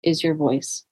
is 0.03 0.23
your 0.23 0.35
voice. 0.35 0.85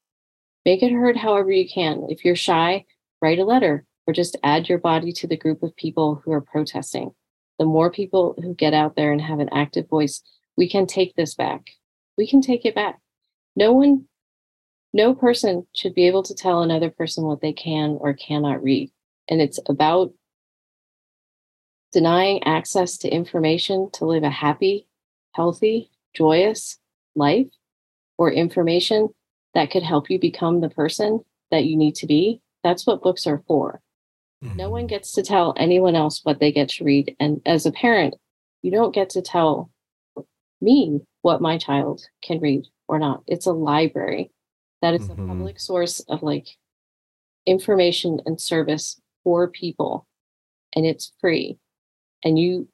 Make 0.65 0.83
it 0.83 0.91
heard 0.91 1.17
however 1.19 1.53
you 1.53 1.69
can. 1.69 2.07
If 2.11 2.25
you're 2.25 2.35
shy 2.37 2.85
write 3.23 3.39
a 3.39 3.45
letter 3.45 3.87
or 4.07 4.13
just 4.13 4.37
add 4.43 4.69
your 4.69 4.79
body 4.79 5.11
to 5.13 5.27
the 5.27 5.37
group 5.37 5.63
of 5.63 5.75
people 5.77 6.17
who 6.17 6.33
are 6.33 6.41
protesting. 6.41 7.15
The 7.59 7.65
more 7.65 7.91
people 7.91 8.35
who 8.41 8.55
get 8.55 8.75
out 8.75 8.95
there 8.97 9.11
and 9.13 9.21
have 9.21 9.41
an 9.41 9.49
active 9.53 9.89
voice 9.89 10.23
we 10.57 10.69
can 10.69 10.87
take 10.87 11.15
this 11.15 11.35
back 11.35 11.71
we 12.17 12.27
can 12.27 12.41
take 12.41 12.65
it 12.65 12.75
back 12.75 13.01
no 13.55 13.73
one 13.73 14.07
no 14.97 15.15
person 15.15 15.67
should 15.75 15.95
be 15.95 16.07
able 16.07 16.23
to 16.23 16.35
tell 16.35 16.63
another 16.63 16.91
person 16.91 17.25
what 17.25 17.43
they 17.43 17.53
can 17.53 17.99
or 18.01 18.15
cannot 18.15 18.63
read. 18.63 18.91
And 19.29 19.43
it's 19.43 19.61
about 19.69 20.13
denying 21.93 22.43
access 22.45 22.97
to 22.99 23.09
information 23.09 23.91
to 23.93 24.07
live 24.07 24.23
a 24.23 24.31
happy, 24.31 24.89
healthy, 25.33 25.91
joyous 26.15 26.79
life 27.15 27.49
or 28.17 28.33
information 28.33 29.11
that 29.53 29.71
could 29.71 29.83
help 29.83 30.09
you 30.09 30.19
become 30.19 30.61
the 30.61 30.71
person 30.71 31.21
that 31.51 31.65
you 31.65 31.77
need 31.77 31.95
to 31.97 32.07
be. 32.07 32.41
That's 32.65 32.87
what 32.87 33.03
books 33.03 33.27
are 33.27 33.43
for. 33.47 33.83
No 34.41 34.49
mm-hmm. 34.49 34.71
one 34.71 34.87
gets 34.87 35.13
to 35.13 35.23
tell 35.23 35.55
anyone 35.59 35.95
else 35.95 36.21
what 36.23 36.41
they 36.41 36.53
get 36.53 36.71
to 36.71 36.85
read. 36.85 37.15
And 37.21 37.43
as 37.45 37.67
a 37.67 37.73
parent, 37.73 38.15
you 38.63 38.71
don't 38.71 38.95
get 38.95 39.11
to 39.11 39.23
tell 39.23 39.71
me 40.61 41.01
what 41.27 41.43
my 41.43 41.59
child 41.59 42.09
can 42.23 42.39
read 42.39 42.65
or 42.87 43.01
not. 43.01 43.25
It's 43.27 43.47
a 43.47 43.53
library 43.53 44.31
that 44.81 44.95
is 44.95 45.09
Mhm. 45.09 45.19
a 45.19 45.27
public 45.27 45.59
source 45.59 45.99
of 45.99 46.23
like 46.23 46.47
information 47.47 48.21
and 48.27 48.41
service 48.41 49.01
for 49.25 49.49
people 49.49 50.07
and 50.77 50.87
it's 50.87 51.13
free 51.21 51.59
and 52.25 52.39
you 52.39 52.69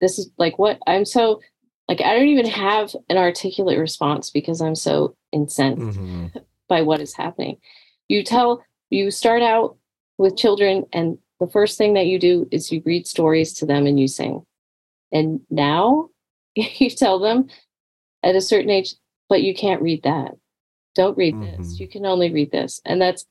this 0.00 0.18
is 0.18 0.30
like 0.38 0.58
what 0.58 0.78
i'm 0.86 1.04
so 1.04 1.40
like 1.88 2.00
i 2.02 2.14
don't 2.14 2.28
even 2.28 2.46
have 2.46 2.94
an 3.10 3.16
articulate 3.18 3.78
response 3.78 4.30
because 4.30 4.60
i'm 4.62 4.74
so 4.74 5.14
incensed 5.32 5.98
Mhm. 5.98 6.44
by 6.68 6.80
what 6.82 7.00
is 7.00 7.14
happening 7.14 7.58
you 8.08 8.22
tell 8.22 8.62
you 8.90 9.10
start 9.10 9.42
out 9.42 9.76
with 10.18 10.36
children 10.36 10.84
and 10.92 11.18
the 11.40 11.46
first 11.46 11.76
thing 11.78 11.92
that 11.94 12.06
you 12.06 12.18
do 12.18 12.48
is 12.50 12.72
you 12.72 12.82
read 12.84 13.06
stories 13.06 13.52
to 13.54 13.66
them 13.66 13.86
and 13.86 13.98
you 14.00 14.08
sing 14.08 14.44
and 15.12 15.40
now 15.50 16.08
you 16.54 16.90
tell 16.90 17.18
them 17.18 17.48
at 18.22 18.36
a 18.36 18.40
certain 18.40 18.70
age 18.70 18.94
but 19.28 19.42
you 19.42 19.54
can't 19.54 19.82
read 19.82 20.02
that. 20.04 20.32
Don't 20.94 21.16
read 21.18 21.38
this. 21.40 21.74
Mhm. 21.76 21.80
you 21.80 21.88
can 21.88 22.06
only 22.06 22.32
read 22.32 22.50
this. 22.50 22.80
And 22.86 23.00
that's 23.00 23.26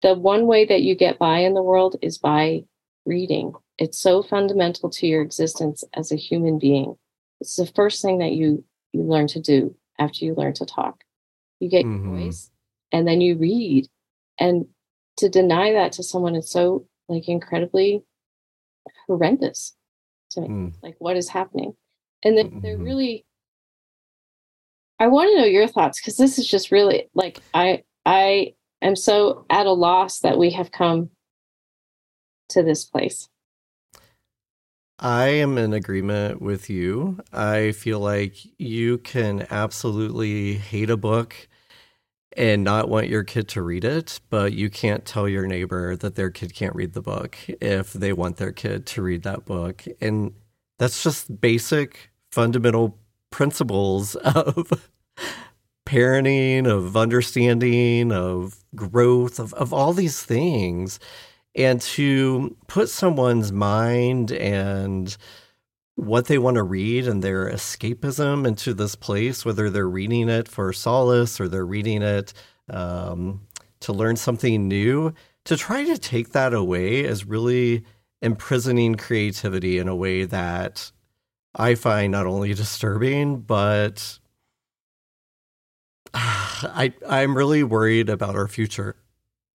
the 0.00 0.14
one 0.14 0.46
way 0.46 0.64
that 0.64 0.80
you 0.82 0.94
get 0.94 1.18
by 1.18 1.40
in 1.40 1.52
the 1.54 1.62
world 1.62 1.96
is 2.02 2.16
by 2.18 2.64
reading. 3.04 3.52
It's 3.78 3.98
so 3.98 4.22
fundamental 4.22 4.88
to 4.90 5.06
your 5.06 5.20
existence 5.22 5.84
as 5.92 6.10
a 6.12 6.16
human 6.16 6.58
being. 6.58 6.96
It's 7.40 7.56
the 7.56 7.66
first 7.66 8.00
thing 8.02 8.18
that 8.18 8.32
you 8.32 8.64
you 8.92 9.02
learn 9.02 9.26
to 9.28 9.40
do 9.40 9.76
after 9.98 10.24
you 10.24 10.34
learn 10.34 10.54
to 10.54 10.64
talk. 10.66 11.04
You 11.60 11.68
get 11.68 11.84
Mhm. 11.84 12.04
your 12.04 12.16
voice 12.16 12.50
and 12.90 13.06
then 13.06 13.20
you 13.20 13.36
read. 13.36 13.88
And 14.38 14.66
to 15.18 15.28
deny 15.28 15.72
that 15.72 15.92
to 15.92 16.02
someone 16.02 16.34
is 16.36 16.50
so 16.50 16.86
like 17.08 17.28
incredibly 17.28 18.02
horrendous 19.06 19.74
to 20.30 20.40
me. 20.40 20.48
Mm. 20.48 20.72
like 20.82 20.96
what 20.98 21.16
is 21.16 21.28
happening 21.28 21.76
and 22.24 22.36
then 22.38 22.60
they're 22.62 22.78
Mhm. 22.78 22.84
really 22.84 23.24
i 25.00 25.06
want 25.08 25.30
to 25.30 25.38
know 25.38 25.44
your 25.46 25.68
thoughts 25.68 26.00
because 26.00 26.16
this 26.16 26.38
is 26.38 26.46
just 26.48 26.70
really 26.70 27.08
like 27.14 27.40
i 27.54 27.82
i 28.06 28.54
am 28.82 28.96
so 28.96 29.46
at 29.50 29.66
a 29.66 29.72
loss 29.72 30.20
that 30.20 30.38
we 30.38 30.50
have 30.50 30.72
come 30.72 31.10
to 32.48 32.62
this 32.62 32.84
place 32.84 33.28
I 34.98 35.26
am 35.30 35.58
in 35.58 35.72
agreement 35.72 36.40
with 36.40 36.70
you. 36.70 37.18
I 37.32 37.72
feel 37.72 37.98
like 37.98 38.36
you 38.58 38.98
can 38.98 39.48
absolutely 39.50 40.54
hate 40.54 40.90
a 40.90 40.96
book 40.96 41.34
and 42.36 42.64
not 42.64 42.88
want 42.88 43.08
your 43.08 43.24
kid 43.24 43.48
to 43.48 43.62
read 43.62 43.84
it, 43.84 44.20
but 44.30 44.52
you 44.52 44.70
can't 44.70 45.04
tell 45.04 45.28
your 45.28 45.46
neighbor 45.48 45.96
that 45.96 46.14
their 46.14 46.30
kid 46.30 46.54
can't 46.54 46.76
read 46.76 46.92
the 46.92 47.02
book 47.02 47.36
if 47.60 47.92
they 47.92 48.12
want 48.12 48.36
their 48.38 48.52
kid 48.52 48.86
to 48.86 49.02
read 49.02 49.24
that 49.24 49.44
book. 49.44 49.84
And 50.00 50.34
that's 50.78 51.02
just 51.02 51.40
basic 51.40 52.11
fundamental 52.32 52.98
principles 53.30 54.14
of 54.24 54.88
parenting, 55.86 56.66
of 56.66 56.96
understanding, 56.96 58.10
of 58.10 58.64
growth, 58.74 59.38
of, 59.38 59.52
of 59.54 59.72
all 59.72 59.92
these 59.92 60.22
things. 60.22 60.98
And 61.54 61.80
to 61.82 62.56
put 62.66 62.88
someone's 62.88 63.52
mind 63.52 64.32
and 64.32 65.14
what 65.96 66.26
they 66.26 66.38
want 66.38 66.56
to 66.56 66.62
read 66.62 67.06
and 67.06 67.22
their 67.22 67.50
escapism 67.50 68.46
into 68.46 68.72
this 68.72 68.94
place, 68.94 69.44
whether 69.44 69.68
they're 69.68 69.88
reading 69.88 70.30
it 70.30 70.48
for 70.48 70.72
solace 70.72 71.38
or 71.38 71.48
they're 71.48 71.66
reading 71.66 72.00
it 72.00 72.32
um, 72.70 73.42
to 73.80 73.92
learn 73.92 74.16
something 74.16 74.66
new, 74.66 75.12
to 75.44 75.56
try 75.56 75.84
to 75.84 75.98
take 75.98 76.30
that 76.30 76.54
away 76.54 77.00
is 77.00 77.26
really 77.26 77.84
imprisoning 78.22 78.94
creativity 78.94 79.78
in 79.78 79.88
a 79.88 79.96
way 79.96 80.24
that 80.24 80.90
I 81.54 81.74
find 81.74 82.12
not 82.12 82.26
only 82.26 82.54
disturbing, 82.54 83.40
but 83.40 84.18
I, 86.14 86.92
I'm 87.08 87.36
really 87.36 87.62
worried 87.62 88.08
about 88.08 88.36
our 88.36 88.48
future 88.48 88.96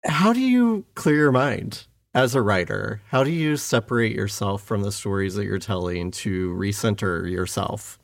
how 0.07 0.33
do 0.33 0.39
you 0.39 0.86
clear 0.95 1.15
your 1.15 1.31
mind 1.31 1.86
as 2.13 2.36
a 2.36 2.41
writer? 2.41 3.01
How 3.10 3.23
do 3.23 3.31
you 3.31 3.57
separate 3.57 4.15
yourself 4.15 4.63
from 4.63 4.81
the 4.81 4.91
stories 4.91 5.36
that 5.36 5.45
you're 5.45 5.60
telling 5.60 6.12
to 6.12 6.53
recenter 6.53 7.29
yourself? 7.29 7.99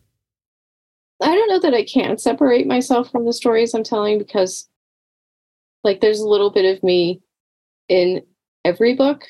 I 1.22 1.34
don't 1.34 1.50
know 1.50 1.60
that 1.60 1.74
I 1.74 1.84
can 1.84 2.18
separate 2.18 2.68
myself 2.68 3.10
from 3.10 3.26
the 3.26 3.34
stories 3.34 3.74
I'm 3.74 3.84
telling 3.84 4.18
because, 4.18 4.68
like, 5.84 6.02
there's 6.02 6.20
a 6.20 6.28
little 6.28 6.50
bit 6.50 6.76
of 6.76 6.84
me 6.84 7.22
in 7.88 8.24
every 8.66 8.96
book. 8.96 9.24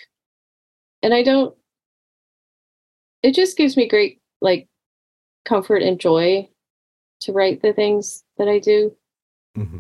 And 1.04 1.13
I 1.13 1.21
don't, 1.21 1.56
it 3.21 3.36
just 3.36 3.58
gives 3.58 3.78
me 3.78 3.88
great, 3.88 4.21
like, 4.43 4.67
comfort 5.45 5.82
and 5.82 5.99
joy 5.99 6.47
to 7.21 7.32
write 7.34 7.62
the 7.62 7.73
things 7.73 8.23
that 8.38 8.47
I 8.47 8.60
do. 8.60 8.95
Mm-hmm. 9.58 9.79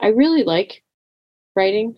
I 0.00 0.08
really 0.08 0.42
like 0.42 0.82
writing. 1.54 1.96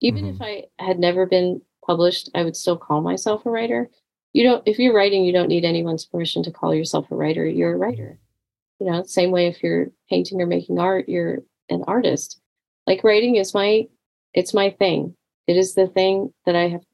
Even 0.00 0.24
Mhm. 0.24 0.34
if 0.34 0.42
I 0.42 0.64
had 0.78 0.98
never 0.98 1.26
been 1.26 1.62
published, 1.86 2.30
I 2.34 2.44
would 2.44 2.56
still 2.56 2.76
call 2.76 3.00
myself 3.00 3.44
a 3.46 3.50
writer. 3.50 3.90
You 4.32 4.42
don't 4.44 4.62
if 4.66 4.78
you're 4.78 4.94
writing, 4.94 5.24
you 5.24 5.32
don't 5.32 5.48
need 5.48 5.64
anyone's 5.64 6.04
permission 6.06 6.42
to 6.44 6.50
call 6.50 6.74
yourself 6.74 7.10
a 7.10 7.16
writer. 7.16 7.46
You're 7.46 7.74
a 7.74 7.78
writer. 7.78 8.18
You 8.80 8.86
know, 8.90 9.02
same 9.04 9.30
way 9.30 9.46
if 9.46 9.62
you're 9.62 9.90
painting 10.10 10.40
or 10.40 10.46
making 10.46 10.78
art, 10.78 11.08
you're 11.08 11.38
an 11.70 11.84
artist. 11.86 12.40
Like 12.86 13.04
writing 13.04 13.36
is 13.36 13.54
my 13.54 13.88
it's 14.32 14.54
my 14.54 14.70
thing. 14.70 15.16
It 15.46 15.56
is 15.56 15.74
the 15.74 15.86
thing 15.86 16.32
that 16.46 16.56
I 16.56 16.68
have 16.68 16.84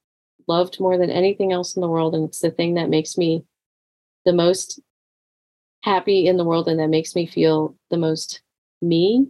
loved 0.47 0.81
more 0.81 0.99
than 0.99 1.11
anything 1.11 1.53
else 1.53 1.77
in 1.77 1.81
the 1.81 1.89
world 1.89 2.15
and 2.15 2.25
it's 2.25 2.41
the 2.41 2.51
thing 2.51 2.75
that 2.75 2.91
makes 2.91 3.17
me 3.17 3.45
the 4.25 4.33
most 4.33 4.81
happy 5.83 6.27
in 6.27 6.37
the 6.37 6.45
world 6.45 6.69
and 6.69 6.79
that 6.79 6.89
makes 6.89 7.15
me 7.15 7.27
feel 7.27 7.75
the 7.91 7.97
most 7.97 8.43
me. 8.83 9.29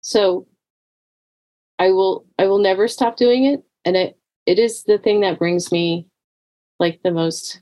So 0.00 0.46
I 1.78 1.90
will 1.90 2.26
I 2.38 2.46
will 2.46 2.58
never 2.58 2.88
stop 2.88 3.16
doing 3.16 3.44
it 3.44 3.62
and 3.84 3.96
it 3.96 4.18
it 4.46 4.58
is 4.58 4.84
the 4.84 4.98
thing 4.98 5.20
that 5.20 5.38
brings 5.38 5.72
me 5.72 6.06
like 6.78 7.00
the 7.02 7.10
most 7.10 7.60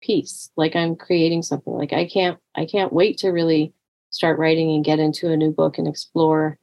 peace 0.00 0.50
like 0.56 0.74
I'm 0.74 0.96
creating 0.96 1.42
something 1.42 1.72
like 1.72 1.92
I 1.92 2.06
can't 2.06 2.38
I 2.54 2.66
can't 2.66 2.92
wait 2.92 3.18
to 3.18 3.28
really 3.28 3.72
start 4.10 4.38
writing 4.38 4.72
and 4.72 4.84
get 4.84 4.98
into 4.98 5.30
a 5.30 5.36
new 5.36 5.50
book 5.52 5.78
and 5.78 5.86
explore 5.86 6.58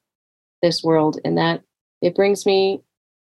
this 0.62 0.84
world 0.84 1.20
and 1.24 1.38
that 1.38 1.62
it 2.02 2.16
brings 2.16 2.46
me 2.46 2.82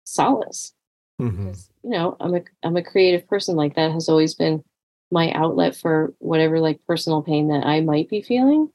solace 0.03 0.73
Mm-hmm. 1.19 1.53
you 1.83 1.89
know 1.89 2.15
I'm 2.19 2.35
a 2.35 2.41
I'm 2.61 2.77
a 2.77 2.83
creative 2.83 3.27
person 3.27 3.55
like 3.55 3.73
that 3.75 3.91
has 3.91 4.07
always 4.07 4.35
been 4.35 4.63
my 5.11 5.31
outlet 5.31 5.75
for 5.75 6.13
whatever 6.19 6.59
like 6.59 6.79
personal 6.85 7.21
pain 7.21 7.47
that 7.47 7.65
I 7.65 7.81
might 7.81 8.09
be 8.09 8.21
feeling 8.21 8.69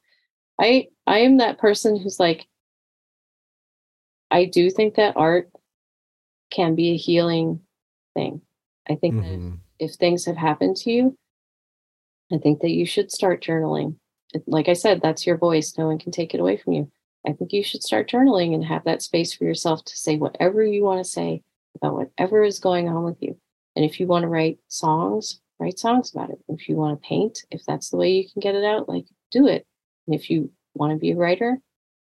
I 0.60 0.88
I 1.06 1.18
am 1.20 1.38
that 1.38 1.58
person 1.58 1.96
who's 1.96 2.20
like 2.20 2.46
I 4.30 4.46
do 4.46 4.70
think 4.70 4.94
that 4.94 5.16
art 5.16 5.50
can 6.50 6.74
be 6.74 6.90
a 6.90 6.96
healing 6.96 7.60
thing. 8.14 8.40
I 8.88 8.94
think 8.94 9.16
Mm-hmm. 9.16 9.54
if, 9.78 9.90
if 9.92 9.96
things 9.96 10.24
have 10.24 10.36
happened 10.36 10.76
to 10.78 10.90
you, 10.90 11.16
I 12.32 12.38
think 12.38 12.60
that 12.60 12.70
you 12.70 12.86
should 12.86 13.10
start 13.10 13.42
journaling. 13.42 13.96
Like 14.46 14.68
I 14.68 14.72
said, 14.72 15.00
that's 15.02 15.26
your 15.26 15.36
voice. 15.36 15.76
No 15.76 15.86
one 15.86 15.98
can 15.98 16.12
take 16.12 16.32
it 16.34 16.40
away 16.40 16.56
from 16.56 16.72
you. 16.72 16.90
I 17.26 17.32
think 17.32 17.52
you 17.52 17.62
should 17.62 17.82
start 17.82 18.08
journaling 18.10 18.54
and 18.54 18.64
have 18.64 18.84
that 18.84 19.02
space 19.02 19.34
for 19.34 19.44
yourself 19.44 19.84
to 19.84 19.96
say 19.96 20.16
whatever 20.16 20.64
you 20.64 20.82
want 20.82 21.04
to 21.04 21.10
say 21.10 21.42
about 21.76 21.94
whatever 21.94 22.42
is 22.42 22.58
going 22.58 22.88
on 22.88 23.04
with 23.04 23.18
you. 23.20 23.36
And 23.76 23.84
if 23.84 24.00
you 24.00 24.06
want 24.06 24.22
to 24.22 24.28
write 24.28 24.58
songs, 24.68 25.40
write 25.62 25.78
songs 25.78 26.12
about 26.12 26.30
it. 26.30 26.38
If 26.48 26.68
you 26.68 26.76
want 26.76 27.00
to 27.00 27.08
paint, 27.08 27.44
if 27.50 27.64
that's 27.64 27.90
the 27.90 27.96
way 27.96 28.10
you 28.10 28.28
can 28.28 28.40
get 28.40 28.54
it 28.54 28.64
out, 28.64 28.88
like 28.88 29.06
do 29.30 29.46
it. 29.46 29.64
And 30.06 30.14
if 30.14 30.28
you 30.28 30.50
want 30.74 30.92
to 30.92 30.98
be 30.98 31.12
a 31.12 31.16
writer, 31.16 31.58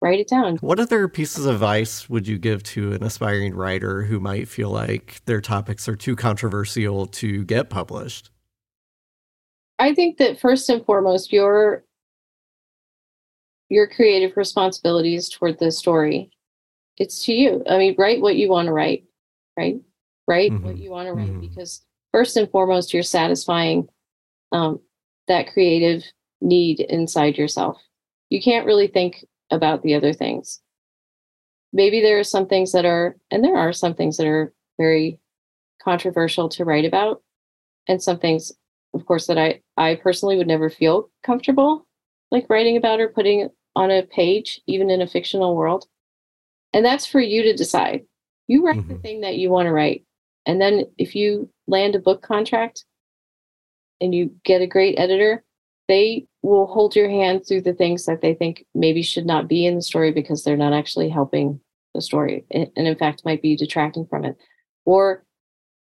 write 0.02 0.20
it 0.20 0.28
down. 0.28 0.58
What 0.58 0.80
other 0.80 1.08
pieces 1.08 1.46
of 1.46 1.56
advice 1.56 2.10
would 2.10 2.28
you 2.28 2.38
give 2.38 2.64
to 2.64 2.92
an 2.94 3.04
aspiring 3.04 3.56
writer 3.56 4.04
who 4.04 4.20
might 4.20 4.50
feel 4.50 4.70
like 4.70 5.24
their 5.26 5.40
topics 5.40 5.88
are 5.88 5.96
too 5.96 6.16
controversial 6.16 7.06
to 7.08 7.46
get 7.46 7.70
published? 7.70 8.30
I 9.80 9.94
think 9.94 10.18
that 10.18 10.40
first 10.40 10.70
and 10.70 10.86
foremost, 10.86 11.32
your 11.32 11.84
your 13.70 13.88
creative 13.88 14.38
responsibilities 14.38 15.28
toward 15.28 15.58
the 15.58 15.72
story. 15.72 16.30
It's 16.98 17.26
to 17.26 17.34
you. 17.34 17.64
I 17.68 17.78
mean, 17.78 17.96
write 17.98 18.22
what 18.22 18.36
you 18.36 18.48
want 18.48 18.68
to 18.68 18.72
write, 18.72 19.06
right? 19.58 19.78
Write 20.28 20.52
what 20.52 20.76
Mhm. 20.76 20.80
you 20.80 20.92
want 20.92 21.08
to 21.08 21.14
write 21.14 21.30
Mhm. 21.30 21.42
because 21.42 21.84
first 22.16 22.38
and 22.38 22.50
foremost, 22.50 22.94
you're 22.94 23.04
satisfying 23.04 23.90
um, 24.54 24.80
that 25.28 25.52
creative 25.52 26.02
need 26.40 26.80
inside 26.80 27.38
yourself. 27.38 27.78
You 28.30 28.42
can't 28.42 28.66
really 28.66 28.88
think 28.88 29.26
about 29.52 29.84
the 29.84 29.96
other 29.96 30.14
things. 30.14 30.62
Maybe 31.74 32.00
there 32.00 32.18
are 32.18 32.24
some 32.24 32.48
things 32.48 32.72
that 32.72 32.86
are, 32.86 33.18
and 33.32 33.44
there 33.44 33.58
are 33.58 33.74
some 33.74 33.96
things 33.96 34.16
that 34.16 34.28
are 34.28 34.54
very 34.78 35.20
controversial 35.84 36.48
to 36.48 36.64
write 36.64 36.86
about, 36.86 37.22
and 37.90 38.02
some 38.02 38.18
things 38.18 38.50
of 38.94 39.06
course 39.06 39.28
that 39.28 39.38
I 39.38 39.62
I 39.76 39.96
personally 39.96 40.38
would 40.38 40.48
never 40.48 40.70
feel 40.70 41.10
comfortable 41.22 41.86
like 42.32 42.50
writing 42.50 42.78
about 42.78 43.02
or 43.02 43.10
putting 43.10 43.50
on 43.76 43.92
a 43.92 44.04
page 44.04 44.62
even 44.68 44.90
in 44.90 45.02
a 45.02 45.08
fictional 45.08 45.54
world. 45.54 45.86
And 46.74 46.86
that's 46.86 47.06
for 47.06 47.20
you 47.20 47.44
to 47.44 47.54
decide. 47.54 48.06
You 48.48 48.66
write 48.66 48.88
the 48.88 48.94
Mhm. 48.94 49.02
thing 49.02 49.22
that 49.22 49.36
you 49.36 49.50
want 49.50 49.66
to 49.66 49.74
write. 49.74 50.06
And 50.46 50.62
then 50.62 50.86
if 50.98 51.16
you 51.16 51.50
land 51.68 51.96
a 51.96 52.00
book 52.00 52.22
contract 52.22 52.86
and 54.02 54.14
you 54.14 54.32
get 54.44 54.62
a 54.62 54.68
great 54.68 55.00
editor, 55.00 55.44
they 55.88 56.26
will 56.42 56.68
hold 56.68 56.96
your 56.96 57.10
hand 57.10 57.46
through 57.48 57.62
the 57.62 57.74
things 57.74 58.06
that 58.06 58.22
they 58.22 58.34
think 58.34 58.66
maybe 58.74 59.02
should 59.02 59.26
not 59.26 59.48
be 59.48 59.66
in 59.66 59.76
the 59.76 59.82
story 59.82 60.12
because 60.12 60.44
they're 60.44 60.58
not 60.58 60.74
actually 60.74 61.10
helping 61.10 61.60
the 61.94 62.02
story 62.02 62.44
and 62.52 62.70
in 62.76 62.96
fact 62.98 63.24
might 63.24 63.42
be 63.42 63.56
detracting 63.56 64.06
from 64.06 64.26
it. 64.26 64.36
Or 64.86 65.24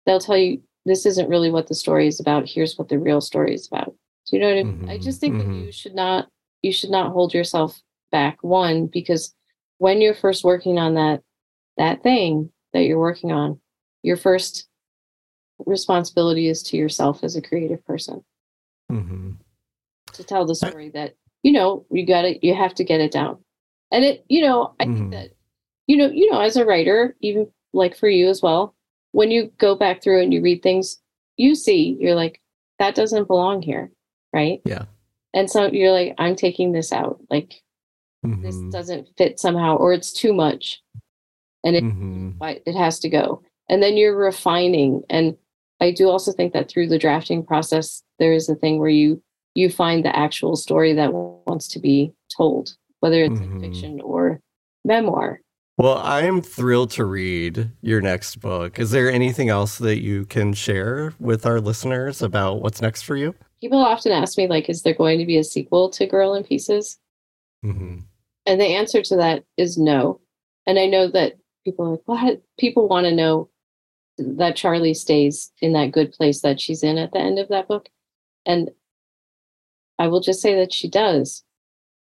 they'll 0.06 0.20
tell 0.20 0.38
you 0.38 0.62
this 0.86 1.06
isn't 1.06 1.30
really 1.30 1.50
what 1.52 1.68
the 1.68 1.76
story 1.76 2.08
is 2.08 2.20
about. 2.20 2.48
Here's 2.48 2.78
what 2.78 2.88
the 2.90 3.00
real 3.00 3.20
story 3.20 3.54
is 3.54 3.68
about. 3.68 3.94
Do 4.30 4.36
you 4.36 4.40
know 4.42 4.48
what 4.50 4.60
I 4.60 4.64
mean? 4.64 4.90
I 4.90 4.98
Mhm, 4.98 5.04
just 5.04 5.20
think 5.20 5.36
mhm. 5.36 5.40
that 5.40 5.66
you 5.66 5.72
should 5.72 5.96
not 5.96 6.30
you 6.64 6.72
should 6.72 6.90
not 6.90 7.12
hold 7.12 7.34
yourself 7.34 7.82
back. 8.12 8.42
One, 8.42 8.88
because 8.88 9.34
when 9.78 10.02
you're 10.02 10.14
first 10.16 10.44
working 10.44 10.78
on 10.78 10.96
that 10.96 11.22
that 11.78 12.04
thing 12.04 12.52
that 12.74 12.84
you're 12.84 13.00
working 13.00 13.32
on, 13.32 13.60
your 14.04 14.18
first 14.18 14.68
responsibility 15.66 16.48
is 16.48 16.62
to 16.64 16.78
yourself 16.78 17.24
as 17.24 17.36
a 17.36 17.42
creative 17.42 17.84
person 17.86 18.24
Mm-hmm. 18.92 19.32
to 20.14 20.24
tell 20.24 20.46
the 20.46 20.56
story 20.56 20.90
that 20.92 21.16
you 21.44 21.52
know 21.52 21.86
you 21.92 22.06
got 22.06 22.24
it 22.24 22.42
you 22.42 22.54
have 22.56 22.74
to 22.76 22.86
get 22.86 23.02
it 23.02 23.12
down 23.12 23.38
and 23.92 24.06
it 24.06 24.24
you 24.30 24.42
know 24.42 24.74
i 24.80 24.86
Mhm. 24.86 24.98
think 24.98 25.12
that 25.12 25.30
you 25.88 25.98
know 25.98 26.08
you 26.10 26.32
know 26.32 26.40
as 26.40 26.56
a 26.56 26.64
writer 26.64 27.18
even 27.20 27.52
like 27.74 27.98
for 27.98 28.08
you 28.08 28.30
as 28.30 28.42
well 28.42 28.74
when 29.12 29.30
you 29.30 29.52
go 29.58 29.76
back 29.76 30.02
through 30.02 30.22
and 30.22 30.34
you 30.34 30.42
read 30.42 30.64
things 30.64 31.02
you 31.36 31.54
see 31.54 31.98
you're 32.00 32.16
like 32.16 32.40
that 32.80 32.96
doesn't 32.96 33.28
belong 33.28 33.62
here 33.62 33.92
right? 34.34 34.62
Yeah. 34.66 34.86
And 35.34 35.50
so 35.50 35.66
you're 35.72 35.92
like, 35.92 36.14
I'm 36.18 36.36
taking 36.36 36.72
this 36.74 36.92
out. 36.94 37.20
Like 37.30 37.62
this 38.24 38.56
Mhm. 38.56 38.72
doesn't 38.72 39.08
fit 39.18 39.40
somehow, 39.40 39.78
or 39.78 39.94
it's 39.94 40.12
too 40.14 40.34
much, 40.34 40.82
and 41.64 41.76
it 41.76 41.84
Mhm. 41.84 42.36
why- 42.38 42.62
it 42.66 42.76
has 42.76 43.00
to 43.00 43.10
go. 43.10 43.42
And 43.70 43.84
then 43.84 43.98
you're 43.98 44.16
refining. 44.18 45.04
And 45.10 45.36
I 45.80 45.92
do 45.92 46.10
also 46.10 46.32
think 46.32 46.54
that 46.54 46.70
through 46.70 46.88
the 46.88 46.98
drafting 47.00 47.46
process, 47.46 48.04
there 48.20 48.34
is 48.34 48.50
a 48.50 48.56
thing 48.56 48.80
where 48.80 48.90
you 48.90 49.22
you 49.56 49.72
find 49.72 50.06
the 50.06 50.16
actual 50.16 50.56
story 50.56 50.94
that 50.94 51.14
wants 51.14 51.68
to 51.68 51.80
be 51.80 52.14
told, 52.38 52.76
whether 53.00 53.24
it's 53.24 53.40
Mhm. 53.40 53.60
fiction 53.60 54.00
or 54.02 54.40
memoir. 54.86 55.42
Well, 55.80 55.98
I'm 55.98 56.44
thrilled 56.44 56.92
to 56.92 57.06
read 57.06 57.72
your 57.82 58.00
next 58.00 58.36
book. 58.36 58.78
Is 58.78 58.92
there 58.92 59.12
anything 59.12 59.50
else 59.50 59.80
that 59.80 60.00
you 60.00 60.26
can 60.26 60.54
share 60.54 61.14
with 61.20 61.48
our 61.48 61.60
listeners 61.60 62.22
about 62.22 62.62
what's 62.62 62.84
next 62.84 63.02
for 63.02 63.16
you? 63.16 63.34
People 63.60 63.80
often 63.80 64.12
ask 64.12 64.38
me, 64.38 64.48
like, 64.48 64.70
is 64.70 64.84
there 64.84 64.94
going 64.94 65.18
to 65.18 65.26
be 65.26 65.38
a 65.38 65.44
sequel 65.44 65.90
to 65.90 66.06
Girl 66.06 66.36
in 66.36 66.44
Pieces? 66.44 67.00
Mm-hmm. 67.66 68.02
And 68.46 68.62
the 68.62 68.76
answer 68.76 69.02
to 69.02 69.16
that 69.16 69.44
is 69.58 69.76
no. 69.78 70.20
And 70.68 70.78
I 70.78 70.86
know 70.86 71.08
that 71.08 71.38
people 71.66 71.86
are 71.86 71.92
like, 71.92 72.02
what? 72.06 72.42
People 72.60 72.88
want 72.88 73.06
to 73.06 73.12
know 73.12 73.50
that 74.18 74.56
Charlie 74.56 74.94
stays 74.94 75.52
in 75.62 75.74
that 75.74 75.92
good 75.92 76.12
place 76.12 76.42
that 76.42 76.60
she's 76.60 76.84
in 76.84 76.98
at 76.98 77.12
the 77.12 77.20
end 77.20 77.40
of 77.40 77.50
that 77.50 77.68
book. 77.68 77.90
And 78.46 78.72
I 80.00 80.08
will 80.08 80.22
just 80.22 80.42
say 80.42 80.56
that 80.56 80.74
she 80.74 80.90
does. 80.90 81.44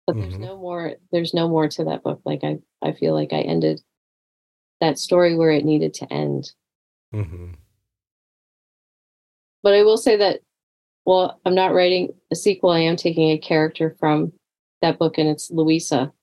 But 0.05 0.17
there's 0.17 0.33
Mhm. 0.35 0.39
no 0.39 0.57
more 0.57 0.95
there's 1.11 1.33
no 1.33 1.47
more 1.47 1.67
to 1.69 1.83
that 1.85 2.03
book. 2.03 2.21
Like 2.25 2.43
I 2.43 2.59
I 2.81 2.91
feel 2.91 3.13
like 3.13 3.31
I 3.31 3.41
ended 3.41 3.81
that 4.81 4.99
story 4.99 5.35
where 5.35 5.51
it 5.51 5.63
needed 5.63 5.93
to 5.95 6.11
end. 6.11 6.51
Mm-hmm. 7.13 7.53
But 9.61 9.73
I 9.73 9.83
will 9.83 9.97
say 9.97 10.17
that 10.17 10.41
well, 11.05 11.39
I'm 11.45 11.55
not 11.55 11.73
writing 11.73 12.13
a 12.31 12.35
sequel. 12.35 12.69
I 12.69 12.79
am 12.79 12.95
taking 12.95 13.31
a 13.31 13.37
character 13.37 13.95
from 13.99 14.31
that 14.81 14.97
book 14.97 15.17
and 15.17 15.27
it's 15.27 15.51
Louisa. 15.51 16.13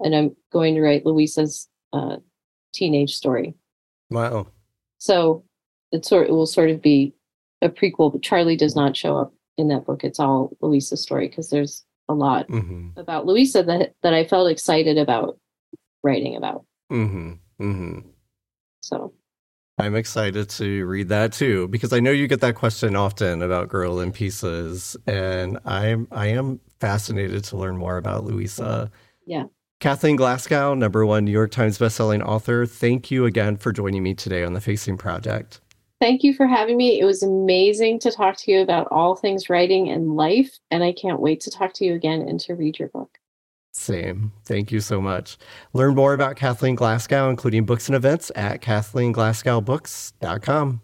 And 0.00 0.14
I'm 0.14 0.36
going 0.52 0.74
to 0.74 0.82
write 0.82 1.06
Louisa's 1.06 1.68
uh, 1.92 2.16
teenage 2.72 3.14
story. 3.14 3.54
Wow. 4.10 4.48
So 5.04 5.44
it 5.92 6.06
sort 6.06 6.28
it 6.28 6.32
will 6.32 6.46
sort 6.46 6.70
of 6.70 6.80
be 6.80 7.12
a 7.60 7.68
prequel, 7.68 8.10
but 8.10 8.22
Charlie 8.22 8.56
does 8.56 8.74
not 8.74 8.96
show 8.96 9.18
up 9.18 9.34
in 9.58 9.68
that 9.68 9.84
book. 9.84 10.02
It's 10.02 10.18
all 10.18 10.56
Louisa's 10.62 11.02
story 11.02 11.28
because 11.28 11.50
there's 11.50 11.84
a 12.08 12.14
lot 12.14 12.48
Mm-hmm. 12.48 12.98
about 12.98 13.26
Louisa 13.26 13.62
that 13.64 13.92
that 14.02 14.14
I 14.14 14.24
felt 14.24 14.50
excited 14.50 14.96
about 14.96 15.38
writing 16.02 16.36
about. 16.36 16.64
Mm-hmm. 16.90 17.32
Mm-hmm. 17.60 17.98
So 18.80 19.12
I'm 19.78 19.94
excited 19.94 20.48
to 20.50 20.86
read 20.86 21.10
that 21.10 21.34
too 21.34 21.68
because 21.68 21.92
I 21.92 22.00
know 22.00 22.10
you 22.10 22.26
get 22.26 22.40
that 22.40 22.54
question 22.54 22.96
often 22.96 23.42
about 23.42 23.68
Girl 23.68 24.00
in 24.00 24.10
Pieces, 24.10 24.96
and 25.06 25.58
I'm 25.66 26.08
I 26.12 26.28
am 26.28 26.60
fascinated 26.80 27.44
to 27.44 27.58
learn 27.58 27.76
more 27.76 27.98
about 27.98 28.24
Louisa. 28.24 28.90
Yeah. 29.26 29.44
Kathleen 29.84 30.16
Glasgow, 30.16 30.72
number 30.72 31.04
one 31.04 31.26
New 31.26 31.30
York 31.30 31.50
Times 31.50 31.78
bestselling 31.78 32.26
author. 32.26 32.64
Thank 32.64 33.10
you 33.10 33.26
again 33.26 33.58
for 33.58 33.70
joining 33.70 34.02
me 34.02 34.14
today 34.14 34.42
on 34.42 34.54
the 34.54 34.60
Facing 34.62 34.96
Project. 34.96 35.60
thank 36.00 36.22
you 36.22 36.32
for 36.32 36.46
having 36.46 36.78
me. 36.78 36.98
It 36.98 37.04
was 37.04 37.22
amazing 37.22 37.98
to 37.98 38.10
talk 38.10 38.38
to 38.38 38.50
you 38.50 38.62
about 38.62 38.88
all 38.90 39.14
things 39.14 39.50
writing 39.50 39.90
and 39.90 40.16
life, 40.16 40.58
and 40.70 40.82
I 40.82 40.92
can't 40.92 41.20
wait 41.20 41.40
to 41.40 41.50
talk 41.50 41.74
to 41.74 41.84
you 41.84 41.92
again 41.92 42.22
and 42.22 42.40
to 42.40 42.54
read 42.54 42.78
your 42.78 42.88
book. 42.88 43.18
Same. 43.74 44.32
Thank 44.46 44.72
you 44.72 44.80
so 44.80 45.02
much. 45.02 45.36
Learn 45.74 45.94
more 45.94 46.14
about 46.14 46.36
Kathleen 46.36 46.76
Glasgow, 46.76 47.28
including 47.28 47.66
books 47.66 47.86
and 47.86 47.94
events, 47.94 48.32
at 48.34 48.62
KathleenGlasgowBooks.com. 48.62 50.80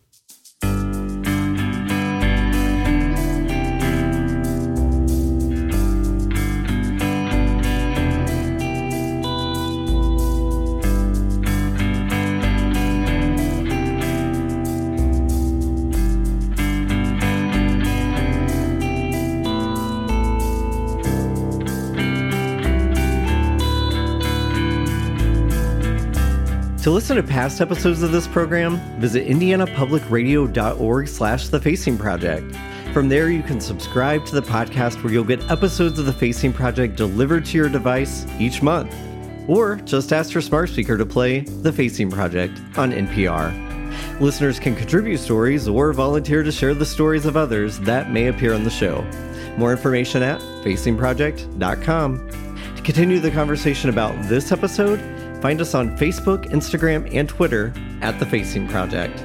To 26.82 26.90
listen 26.90 27.16
to 27.16 27.22
past 27.22 27.60
episodes 27.60 28.02
of 28.02 28.10
this 28.10 28.26
program, 28.26 28.78
visit 28.98 29.26
indianapublicradio.org 29.26 31.08
slash 31.08 31.48
The 31.48 31.60
Facing 31.60 31.98
Project. 31.98 32.56
From 32.94 33.10
there, 33.10 33.28
you 33.28 33.42
can 33.42 33.60
subscribe 33.60 34.24
to 34.26 34.34
the 34.34 34.40
podcast 34.40 35.04
where 35.04 35.12
you'll 35.12 35.24
get 35.24 35.50
episodes 35.50 35.98
of 35.98 36.06
The 36.06 36.12
Facing 36.14 36.54
Project 36.54 36.96
delivered 36.96 37.44
to 37.46 37.58
your 37.58 37.68
device 37.68 38.26
each 38.38 38.62
month. 38.62 38.96
Or 39.46 39.76
just 39.76 40.14
ask 40.14 40.32
your 40.32 40.40
smart 40.40 40.70
speaker 40.70 40.96
to 40.96 41.04
play 41.04 41.40
The 41.40 41.70
Facing 41.70 42.10
Project 42.10 42.58
on 42.78 42.92
NPR. 42.92 44.18
Listeners 44.18 44.58
can 44.58 44.74
contribute 44.74 45.18
stories 45.18 45.68
or 45.68 45.92
volunteer 45.92 46.42
to 46.42 46.50
share 46.50 46.72
the 46.72 46.86
stories 46.86 47.26
of 47.26 47.36
others 47.36 47.78
that 47.80 48.10
may 48.10 48.28
appear 48.28 48.54
on 48.54 48.64
the 48.64 48.70
show. 48.70 49.02
More 49.58 49.72
information 49.72 50.22
at 50.22 50.40
facingproject.com. 50.64 52.30
To 52.76 52.82
continue 52.82 53.18
the 53.18 53.30
conversation 53.30 53.90
about 53.90 54.14
this 54.30 54.50
episode, 54.50 55.19
find 55.40 55.60
us 55.60 55.74
on 55.74 55.96
Facebook, 55.96 56.46
Instagram, 56.50 57.12
and 57.14 57.28
Twitter 57.28 57.72
at 58.02 58.18
The 58.18 58.26
Facing 58.26 58.68
Project. 58.68 59.16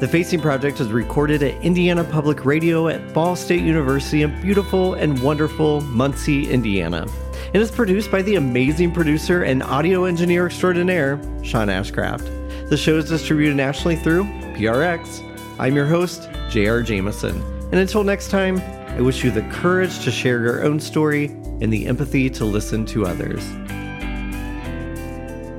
The 0.00 0.06
Facing 0.06 0.40
Project 0.40 0.78
is 0.78 0.92
recorded 0.92 1.42
at 1.42 1.60
Indiana 1.64 2.04
Public 2.04 2.44
Radio 2.44 2.88
at 2.88 3.12
Ball 3.12 3.34
State 3.34 3.62
University 3.62 4.22
in 4.22 4.40
beautiful 4.40 4.94
and 4.94 5.20
wonderful 5.22 5.80
Muncie, 5.80 6.48
Indiana. 6.48 7.06
It 7.52 7.60
is 7.60 7.70
produced 7.70 8.10
by 8.10 8.22
the 8.22 8.36
amazing 8.36 8.92
producer 8.92 9.42
and 9.42 9.62
audio 9.62 10.04
engineer 10.04 10.46
extraordinaire, 10.46 11.20
Sean 11.42 11.68
Ashcraft. 11.68 12.68
The 12.68 12.76
show 12.76 12.98
is 12.98 13.08
distributed 13.08 13.56
nationally 13.56 13.96
through 13.96 14.24
PRX. 14.54 15.24
I'm 15.58 15.74
your 15.74 15.86
host, 15.86 16.28
J.R. 16.50 16.82
Jamison. 16.82 17.42
And 17.72 17.76
until 17.76 18.04
next 18.04 18.30
time, 18.30 18.60
I 18.90 19.00
wish 19.00 19.24
you 19.24 19.30
the 19.30 19.42
courage 19.50 20.04
to 20.04 20.10
share 20.10 20.42
your 20.42 20.64
own 20.64 20.78
story 20.78 21.26
and 21.60 21.72
the 21.72 21.86
empathy 21.86 22.30
to 22.30 22.44
listen 22.44 22.84
to 22.86 23.06
others. 23.06 23.42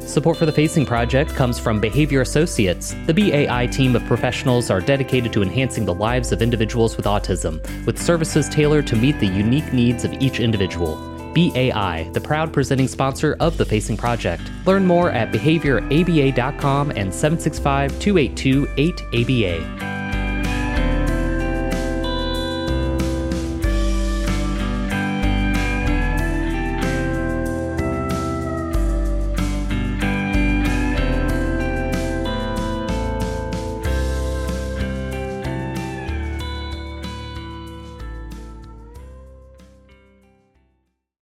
Support 0.09 0.37
for 0.37 0.47
the 0.47 0.51
Facing 0.51 0.87
Project 0.87 1.35
comes 1.35 1.59
from 1.59 1.79
Behavior 1.79 2.21
Associates. 2.21 2.95
The 3.05 3.13
BAI 3.13 3.67
team 3.67 3.95
of 3.95 4.03
professionals 4.05 4.71
are 4.71 4.81
dedicated 4.81 5.31
to 5.33 5.43
enhancing 5.43 5.85
the 5.85 5.93
lives 5.93 6.31
of 6.31 6.41
individuals 6.41 6.97
with 6.97 7.05
autism, 7.05 7.61
with 7.85 8.01
services 8.01 8.49
tailored 8.49 8.87
to 8.87 8.95
meet 8.95 9.19
the 9.19 9.27
unique 9.27 9.71
needs 9.71 10.03
of 10.03 10.13
each 10.13 10.39
individual. 10.39 10.95
BAI, 11.35 12.09
the 12.13 12.21
proud 12.21 12.51
presenting 12.51 12.87
sponsor 12.87 13.37
of 13.39 13.55
the 13.57 13.65
Facing 13.65 13.97
Project. 13.97 14.41
Learn 14.65 14.83
more 14.83 15.11
at 15.11 15.31
behavioraba.com 15.31 16.89
and 16.89 17.13
765 17.13 17.99
282 17.99 18.65
8ABA. 18.65 19.98